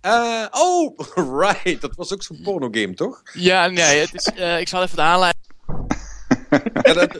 [0.00, 0.98] Eh, oh,
[1.40, 1.80] right.
[1.80, 3.22] Dat was ook zo'n pornogame, toch?
[3.32, 5.44] Ja, nee, het is, eh, ik zal even de aanleiding...
[6.82, 7.18] Ja, dat-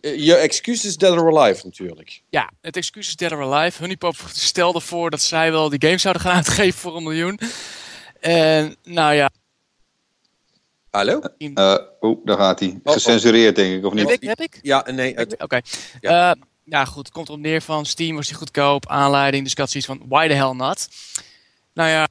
[0.00, 2.22] je excuus is Dead or Alive natuurlijk.
[2.30, 3.78] Ja, het excuus is Dead or Alive.
[3.80, 7.38] Honeypop stelde voor dat zij wel die game zouden gaan uitgeven voor een miljoen.
[8.20, 9.30] En nou ja,
[10.94, 11.20] Hallo?
[11.38, 12.80] Eh, Oeh, daar gaat hij.
[12.82, 12.92] oh.
[12.92, 14.08] Gecensureerd, denk ik, of niet?
[14.08, 14.28] heb ik?
[14.28, 14.58] Heb ik?
[14.62, 15.16] Ja, nee.
[15.38, 15.60] Oké.
[16.00, 16.36] Ja.
[16.64, 17.04] ja, goed.
[17.04, 19.42] Het komt erop neer van Steam was die goedkoop, aanleiding.
[19.42, 20.88] Dus ik had zoiets van, why the hell not?
[21.72, 22.08] Nou ja,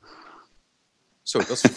[1.24, 1.72] Zo, dat is...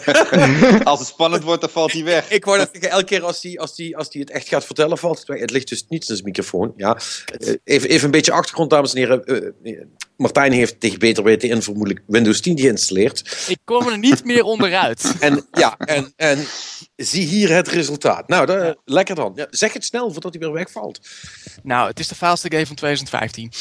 [0.84, 2.30] Als het spannend wordt, dan valt hij weg.
[2.30, 4.98] Ik wou dat elke keer als hij als die, als die het echt gaat vertellen,
[4.98, 5.40] valt het weg.
[5.40, 6.72] Het ligt dus niet in zijn microfoon.
[6.76, 7.00] Ja.
[7.38, 9.24] Eh, even, even een beetje achtergrond, dames en heren.
[9.24, 9.84] Eh, eh,
[10.16, 13.44] Martijn heeft tegen beter weten in vermoedelijk Windows 10 geïnstalleerd.
[13.48, 15.14] ik kom er niet meer onderuit.
[15.20, 16.46] En ja, en, en
[16.96, 18.28] zie hier het resultaat.
[18.28, 19.32] Nou, lekker dan.
[19.34, 21.00] Ja, zeg het snel voordat hij weer wegvalt.
[21.62, 23.52] Nou, het is de faalste game van 2015.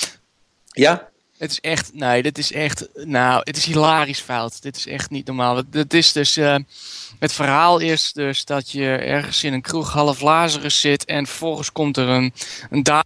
[0.66, 1.11] Ja?
[1.42, 4.62] Het is echt, nee, dit is echt, nou, het is hilarisch fout.
[4.62, 5.56] Dit is echt niet normaal.
[5.56, 6.56] Het, het is dus, eh,
[7.20, 11.72] het verhaal is dus dat je ergens in een kroeg half Lazarus zit en vervolgens
[11.72, 12.34] komt er een,
[12.70, 12.84] een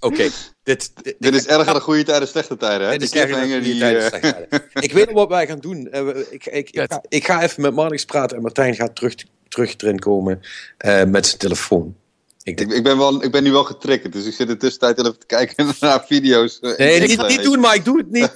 [0.00, 0.28] Oké,
[0.62, 2.86] dit, Dit is erger dan goede tijden, slechte tijden.
[2.86, 2.92] Hè?
[2.92, 4.82] Dit is Die erger dan cliffhanger goede tijden, eh, slechte tijden.
[4.88, 5.90] Ik weet al wat wij gaan doen.
[5.90, 9.14] Eh, ik, ik, ik, ga, ik ga even met Marnix praten en Martijn gaat terug,
[9.48, 10.40] terug erin komen
[10.76, 11.96] eh, met zijn telefoon.
[12.42, 14.98] Ik, ik, ben wel, ik ben nu wel getriggerd, dus ik zit in de tussentijd
[14.98, 16.60] even te kijken naar video's.
[16.60, 18.30] Nee, niet, niet doen, maar ik doe het niet.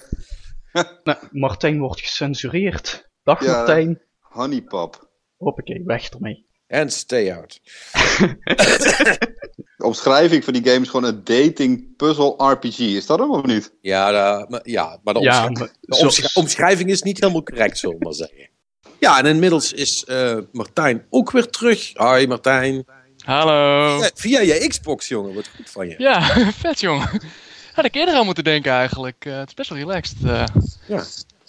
[1.04, 3.08] Nou, Martijn wordt gecensureerd.
[3.24, 3.52] Dag Ja.
[3.56, 4.00] Martijn.
[4.20, 5.08] Honeypop.
[5.36, 6.46] Hoppakee, weg ermee.
[6.66, 7.60] En stay out.
[9.76, 12.78] De omschrijving van die game is gewoon een dating puzzle RPG.
[12.78, 13.72] Is dat hem of niet?
[13.80, 17.78] Ja, da- maar, ja, maar de, Ja, omschri- maar de omschrijving is niet helemaal correct,
[17.78, 18.48] zullen we maar zeggen.
[18.98, 21.90] Ja, en inmiddels is eh, Martijn ook weer terug.
[21.94, 22.84] Hoi Martijn.
[23.26, 24.00] Hallo.
[24.14, 25.34] Via je Xbox, jongen.
[25.34, 25.94] Wat goed van je.
[25.98, 26.22] Ja,
[26.62, 27.20] vet jongen.
[27.72, 29.24] Had ik eerder aan moeten denken eigenlijk.
[29.24, 30.16] Eh, het is best wel relaxed.
[30.24, 30.44] eh.
[30.86, 31.04] Ja.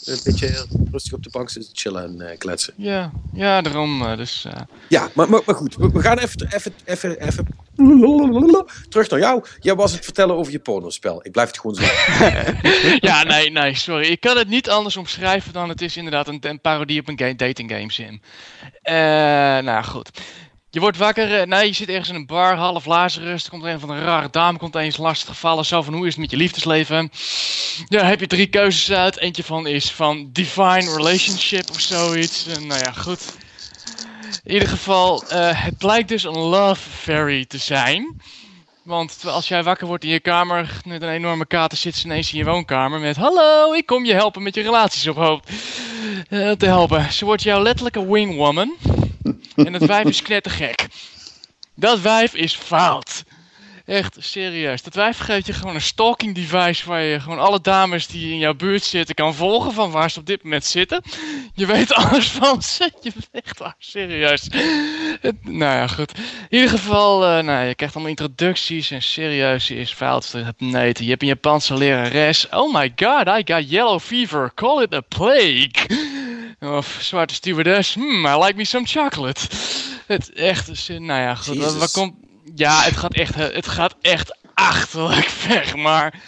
[0.05, 2.73] Een beetje rustig op de bank zitten chillen en eh, kletsen.
[2.77, 4.15] Ja, ja daarom.
[4.17, 4.45] dus,
[4.89, 7.47] Ja, maar, maar, maar goed, we, we gaan even, even, even, even
[8.89, 9.43] terug naar jou.
[9.59, 11.19] Jij was het vertellen over je pornospel.
[11.25, 12.57] Ik blijf het gewoon zeggen.
[13.09, 14.07] ja, nee, nee, sorry.
[14.07, 17.19] Ik kan het niet anders omschrijven dan het is inderdaad een, een parodie op een
[17.19, 18.21] game, dating game sim.
[19.65, 20.09] Nou goed.
[20.77, 23.43] Je wordt wakker, eh, nee, je zit ergens in een bar, half lazarus.
[23.43, 25.65] Er komt een van een rare dame, komt eens lastig gevallen.
[25.65, 27.11] Zo van, hoe is het met je liefdesleven?
[27.87, 29.19] Ja, heb je drie keuzes uit.
[29.19, 32.47] Eentje van is van divine relationship of zoiets.
[32.47, 33.35] En, nou ja, goed.
[34.43, 38.21] In ieder geval, eh, het blijkt dus een love fairy te zijn.
[38.83, 42.31] Want als jij wakker wordt in je kamer met een enorme kater, zit ze ineens
[42.31, 43.15] in je woonkamer met...
[43.15, 45.43] Hallo, ik kom je helpen met je relaties op hoop
[46.29, 47.13] eh, te helpen.
[47.13, 48.75] Ze wordt jou letterlijk een wingwoman.
[49.55, 50.87] En het wijf is knettergek.
[51.75, 53.23] Dat wijf is fout.
[53.85, 54.83] Echt, serieus.
[54.83, 58.37] Dat wijf geeft je gewoon een stalking device waar je gewoon alle dames die in
[58.37, 61.01] jouw buurt zitten kan volgen van waar ze op dit moment zitten.
[61.53, 62.91] Je weet alles van ze.
[63.01, 64.47] Je echt waar, serieus.
[65.21, 66.11] Het- nou ja, goed.
[66.49, 70.33] In ieder geval, eh, nou, je krijgt allemaal introducties en serieus, is fout.
[70.57, 71.03] Neten.
[71.03, 72.49] Je hebt een Japanse lerares.
[72.49, 74.51] Oh my god, I got yellow fever.
[74.53, 75.71] Call it a plague.
[76.59, 77.93] Of zwarte stewardess.
[77.93, 79.41] Hmm, I like me some chocolate.
[80.05, 81.57] Het echt, eh, nou ja, goed.
[81.57, 82.15] Wat, wat komt...
[82.55, 86.21] Ja, het gaat echt, eh, het gaat echt achterlijk ver, maar...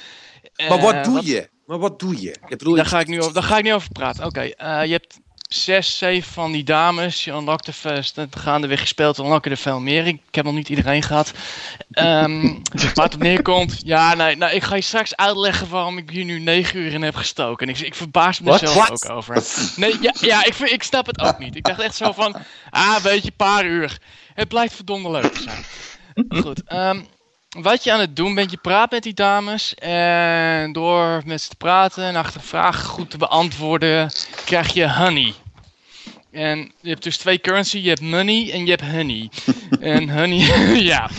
[0.68, 1.50] maar wat eh, doe je?
[1.70, 2.30] Maar wat doe je?
[2.30, 4.26] Ik bedoel, daar, ga ik nu over, daar ga ik niet over praten.
[4.26, 5.20] Oké, eh, je hebt
[5.50, 7.24] zes, zeven van die dames.
[7.24, 8.28] Je er.
[8.30, 10.08] Gaandeweg gespeeld, unlocken er veel meer.
[10.08, 11.32] Ik, heb nog niet iedereen gehad.
[11.92, 12.42] Ehm
[12.94, 13.82] waar het op neerkomt.
[13.84, 17.02] Ja, nee, nou, ik ga je straks uitleggen waarom ik hier nu negen uur in
[17.02, 17.68] heb gestoken.
[17.68, 18.92] En ik, ik verbaas mezelf What?
[18.92, 19.44] ook over.
[19.76, 21.56] Nee, ja, ja ik, ik snap het ook niet.
[21.56, 22.36] Ik dacht echt zo van,
[22.70, 23.98] ah, weet je, paar uur.
[24.34, 25.64] Het blijkt verdomde leuk te zijn.
[26.44, 27.02] Goed, ehm,
[27.50, 29.76] wat je aan het doen bent, je praat met die dames.
[29.76, 34.12] En door met ze te praten en achter vragen goed te beantwoorden,
[34.46, 35.34] krijg je honey.
[36.32, 39.30] En je hebt dus twee currency, je hebt money en je hebt honey.
[39.96, 40.40] en honey,
[40.94, 41.10] ja.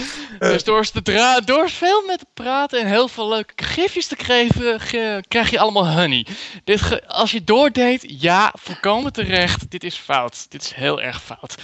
[0.49, 4.81] Dus door, te door veel met te praten en heel veel leuke gifjes te geven,
[4.81, 6.27] ge- krijg je allemaal honey.
[6.65, 9.71] Dit als je doordeed, ja, volkomen terecht.
[9.71, 10.51] Dit is fout.
[10.51, 11.55] Dit is heel erg fout.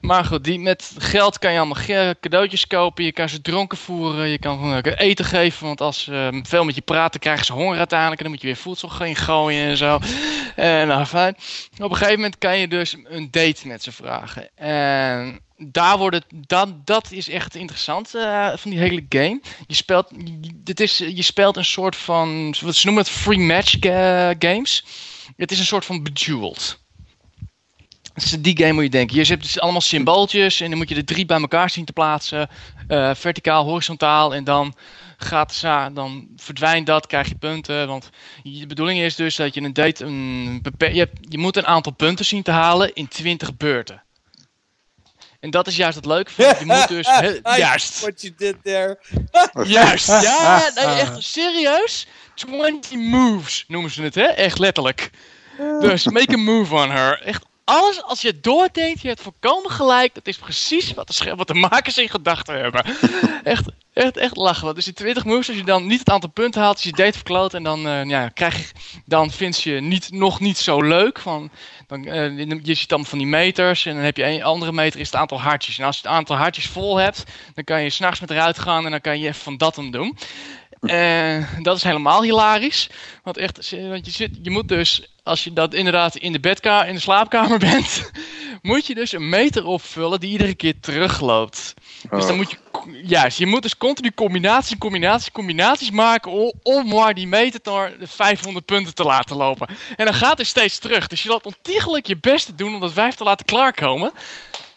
[0.00, 3.04] Maar goed, die, met geld kan je allemaal cadeautjes kopen.
[3.04, 4.28] Je kan ze dronken voeren.
[4.28, 5.66] Je kan eh, eten geven.
[5.66, 8.18] Want als ze veel met je praten, krijgen ze honger uiteindelijk.
[8.18, 9.98] En dan moet je weer voedsel gaan gooien en zo.
[10.56, 11.36] En nou, fijn.
[11.78, 14.48] Op een gegeven moment kan je dus een date met ze vragen.
[14.56, 19.40] En daar wordt het, dat, dat is echt interessant eh, van die hele game.
[19.66, 20.10] Je speelt,
[20.54, 24.84] dit is, je speelt een soort van, wat ze noemen het free match ga- games.
[25.36, 26.78] Het is een soort van bejeweled.
[28.14, 29.16] Dus die game moet je denken.
[29.16, 32.48] Je hebt allemaal symbooltjes en dan moet je er drie bij elkaar zien te plaatsen.
[32.88, 34.74] Eh, verticaal, horizontaal en dan
[35.16, 35.60] gaat
[35.92, 37.86] dan verdwijnt dat, krijg je punten.
[37.86, 38.10] Want
[38.42, 42.24] de bedoeling is dus dat je een date, een je, je moet een aantal punten
[42.24, 44.02] zien te halen in 20 beurten.
[45.48, 46.44] En dat is juist het leuke van.
[46.44, 47.06] Je moet dus.
[47.06, 48.00] he- juist.
[48.00, 48.98] What you did there.
[49.78, 50.06] Juist.
[50.06, 52.06] Ja, nee, echt serieus.
[52.34, 54.22] 20 moves noemen ze het, hè?
[54.22, 55.10] Echt letterlijk.
[55.80, 57.22] Dus make a move on her.
[57.22, 60.14] Echt alles, als je het doordenkt, je hebt volkomen gelijk.
[60.14, 62.84] Dat is precies wat de, wat de makers in gedachten hebben.
[63.44, 64.74] echt, echt, echt lachen.
[64.74, 67.12] Dus die 20 moves, als je dan niet het aantal punten haalt, is je date
[67.12, 67.54] verkloot.
[67.54, 71.18] En dan, eh, ja, krijg je, dan vind je niet, nog niet zo leuk.
[71.18, 71.50] Van,
[71.88, 73.86] dan, eh, je ziet dan van die meters.
[73.86, 75.78] En dan heb je een andere meter, is het aantal hartjes.
[75.78, 77.24] En als je het aantal hartjes vol hebt,
[77.54, 78.84] dan kan je s'nachts met eruit gaan.
[78.84, 80.18] En dan kan je even van dat dan doen.
[80.80, 82.88] En dat is helemaal hilarisch.
[83.22, 86.88] Want echt, want je, zit, je moet dus, als je dat inderdaad in de bedkamer,
[86.88, 88.10] in de slaapkamer bent,
[88.62, 91.74] moet je dus een meter opvullen die iedere keer terugloopt.
[92.10, 92.36] Dus dan Oh.
[92.36, 92.58] moet je,
[93.04, 97.98] juist, je moet dus continu combinaties, combinaties, combinaties maken om, om maar die meter naar
[97.98, 99.68] de 500 punten te laten lopen.
[99.96, 101.06] En dan gaat het steeds terug.
[101.06, 104.12] Dus je laat ontiegelijk je best doen om dat vijf te laten klaarkomen.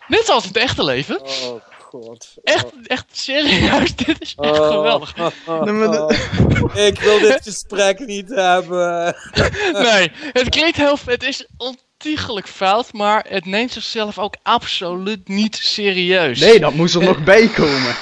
[0.07, 1.21] Net zoals in het echte leven.
[1.21, 2.33] Oh god.
[2.43, 4.67] Echt, echt serieus, dit is echt Oh.
[4.67, 5.13] geweldig.
[5.45, 9.15] De- Ik wil dit gesprek niet hebben.
[9.91, 10.97] nee, het klinkt heel...
[11.05, 16.39] Het is ontiegelijk fout, maar het neemt zichzelf ook absoluut niet serieus.
[16.39, 17.95] Nee, dat moest er nog bij komen.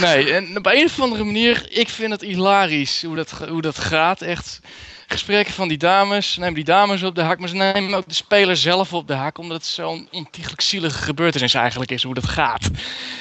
[0.00, 3.78] Nee, en op een of andere manier, ik vind het hilarisch hoe dat, hoe dat
[3.78, 4.22] gaat.
[4.22, 4.60] Echt
[5.14, 8.14] gesprekken van die dames, neem die dames op de hak, maar ze nemen ook de
[8.14, 12.28] speler zelf op de hak, omdat het zo'n ontiegelijk zielige gebeurtenis eigenlijk is, hoe dat
[12.28, 12.70] gaat.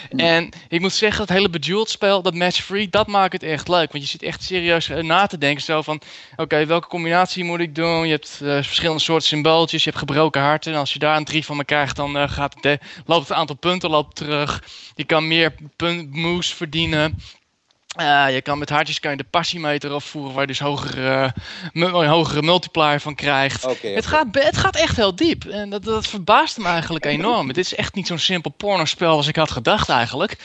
[0.09, 3.91] En ik moet zeggen, het hele Bejeweled spel, dat match-free, dat maakt het echt leuk.
[3.91, 6.01] Want je zit echt serieus eh, na te denken, zo van,
[6.35, 8.05] oké, welke combinatie moet ik doen?
[8.05, 10.73] Je hebt eh, verschillende soorten symbooltjes, je hebt gebroken harten.
[10.73, 13.37] En als je daar een drie van me krijgt, dan eh, gaat het, loopt het
[13.37, 14.63] aantal punten loopt terug.
[14.95, 15.55] Je kan meer
[16.11, 17.19] moves verdienen.
[17.93, 21.31] Eh, je kan met hartjes kan je de passiemeter afvoeren, waar je dus hogere,
[21.73, 23.65] eh, een hogere multiplier van krijgt.
[23.81, 25.45] Het, gaat, het gaat echt heel diep.
[25.45, 27.47] En dat, dat verbaast me eigenlijk enorm.
[27.47, 30.37] Het is echt niet zo'n simpel pornospel als ik had gedacht eigenlijk.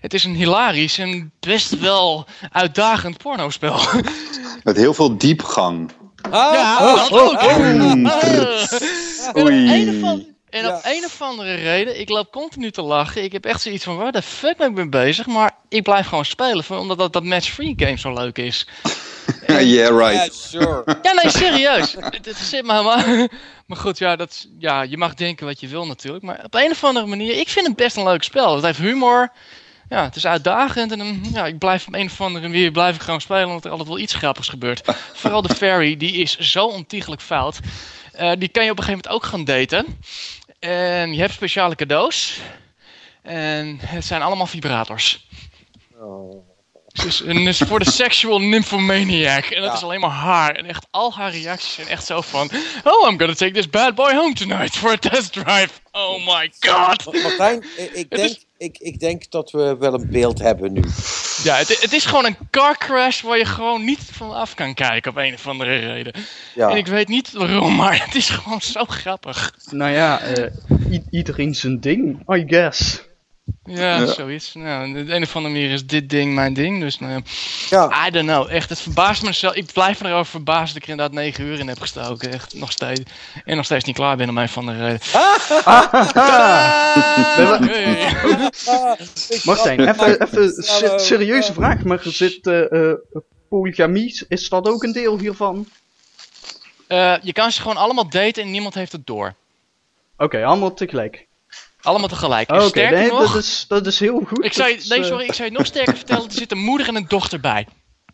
[0.00, 3.78] Het is een hilarisch en best wel uitdagend pornospel.
[4.62, 5.90] Met heel veel diepgang.
[6.30, 7.42] Ja, Ah, dat oh, ook.
[7.42, 7.56] oh.
[9.72, 13.22] En en op een of andere reden, ik loop continu te lachen.
[13.22, 15.26] Ik heb echt zoiets van, waar de fuck ben ik mee bezig?
[15.26, 18.66] Maar ik blijf gewoon spelen, voor- omdat dat, dat match-free game zo leuk is.
[19.46, 20.34] yeah, right.
[20.34, 20.98] sure.
[21.02, 21.92] Ja, nee, serieus.
[22.10, 23.28] Het, het zit me helemaal...
[23.66, 26.24] Maar goed, ja, dat, is- ja, je mag denken wat je wil natuurlijk.
[26.24, 28.54] Maar op een of andere manier, ik vind het best een leuk spel.
[28.54, 29.32] Het heeft humor.
[29.88, 30.92] Ja, het is uitdagend.
[30.92, 33.64] En dan, ja, ik blijf op een of andere manier blijf ik gewoon spelen, omdat
[33.64, 34.82] er altijd wel iets grappigs gebeurt.
[35.12, 37.58] Vooral de fairy, die is zo ontiegelijk fout.
[38.12, 39.98] Eh, die kan je op een gegeven moment ook gaan daten.
[40.64, 42.38] En je hebt speciale cadeaus.
[43.22, 45.26] En het zijn allemaal vibrators.
[47.02, 49.44] Dus, en dus voor de sexual nymphomaniac.
[49.44, 50.54] En dat is alleen maar haar.
[50.54, 52.50] En echt al haar reacties zijn echt zo van...
[52.84, 55.70] Oh, I'm gonna take this bad boy home tonight for a test drive.
[55.92, 57.22] Oh my god.
[57.22, 60.82] Martijn, ik, denk, ik, ik denk dat we wel een beeld hebben nu.
[61.42, 64.74] Ja, het, het is gewoon een car crash waar je gewoon niet van af kan
[64.74, 66.12] kijken op een of andere reden.
[66.54, 66.68] Ja.
[66.70, 69.54] En ik weet niet waarom, maar het is gewoon zo grappig.
[69.70, 70.50] Nou ja, eh,
[70.92, 73.02] i- iedereen zijn ding, I guess.
[73.64, 74.06] Ja, Ja.
[74.06, 74.54] zoiets.
[74.54, 76.80] Nou, de een of andere manier is dit ding mijn ding.
[76.80, 77.22] Dus nou,
[77.70, 78.06] ja.
[78.06, 78.50] I don't know.
[78.50, 79.54] Echt, het verbaast me zelf.
[79.54, 82.32] Ik blijf me erover verbaasd dat ik er inderdaad 9 uur in heb gestoken.
[82.32, 83.00] Echt, nog steeds.
[83.44, 85.00] En nog steeds niet klaar ben om een van de reden.
[89.44, 92.96] Martijn, even, even se- serieuze vraag, maar zit eh, eh,
[93.48, 95.68] polygamie, is dat ook een deel hiervan?
[96.86, 99.34] Eh, je kan ze gewoon allemaal daten en niemand heeft het door.
[100.16, 101.26] Oké, allemaal tegelijk.
[101.84, 102.50] Allemaal tegelijk.
[102.50, 104.44] Oké, sterker nee, nog, dat, is, dat is heel goed.
[104.44, 106.24] ik zou, je- nee, eh, sorry, ik zou je nog sterker vertellen.
[106.24, 107.66] Er zit een moeder en een dochter bij.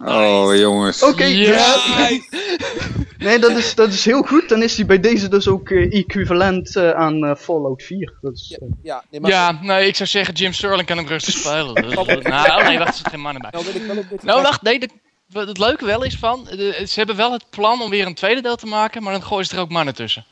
[0.05, 1.03] Oh, jongens.
[1.03, 1.75] Oké, Ja.
[1.75, 2.21] dus...
[3.19, 4.49] nee, dat is, dat is heel goed.
[4.49, 8.13] Dan is hij bij deze dus ook eh, equivalent eh, aan Fallout 4.
[8.21, 11.35] Dat is, eh, Ja, nee, Ja, nee, ik zou zeggen Jim Sterling kan hem rustig
[11.35, 11.75] spelen.
[11.75, 13.51] Dus, nou, nee, wacht, er zitten geen mannen bij.
[13.51, 14.27] Nou wil ik wel een beetje...
[14.27, 14.89] Nou, wacht, nee, de-
[15.33, 18.15] wat het leuke wel is van, de- ze hebben wel het plan om weer een
[18.15, 20.25] tweede deel te maken, maar dan gooien ze er ook mannen tussen.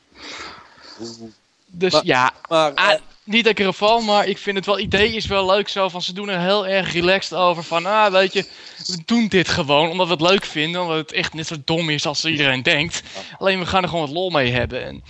[1.71, 2.95] Dus Maar- ja, maar, ah,
[3.25, 5.89] niet dat ik erop val, maar ik vind het wel, idee is wel leuk zo,
[5.89, 8.45] van ze doen er heel erg relaxed over, van ah, weet je,
[8.87, 11.91] we doen dit gewoon omdat we het leuk vinden, omdat het echt net zo dom
[11.91, 13.03] is als iedereen denkt.
[13.39, 14.85] Alleen we gaan er gewoon wat lol mee hebben.
[14.85, 15.03] En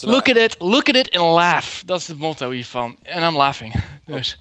[0.00, 1.82] look at it, look at it and laugh.
[1.84, 2.96] Dat is het motto hiervan.
[3.02, 3.74] En I'm laughing.
[4.06, 4.38] Dus.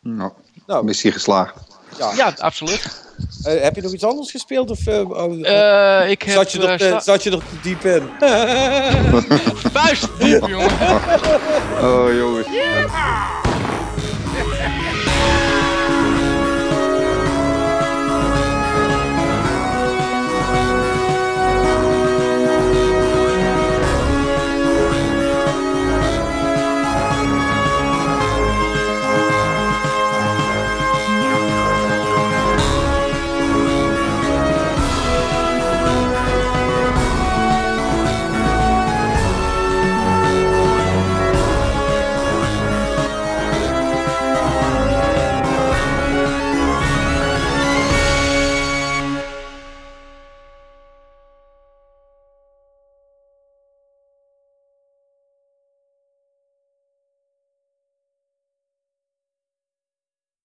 [0.00, 0.32] Nou,
[0.66, 0.84] Nou.
[0.84, 1.65] missie geslaagd.
[1.98, 2.12] Ja.
[2.16, 3.04] Ja, absoluut.
[3.44, 4.70] Eh, heb je nog iets anders gespeeld?
[4.70, 7.84] Of, eh, oh, Eh, ik heb, zat, je er, sta- zat je er te diep
[7.84, 8.08] in?
[9.72, 10.70] Vuist diep, jongen.
[11.82, 12.46] Oh, jongens.
[12.50, 13.55] Yeah.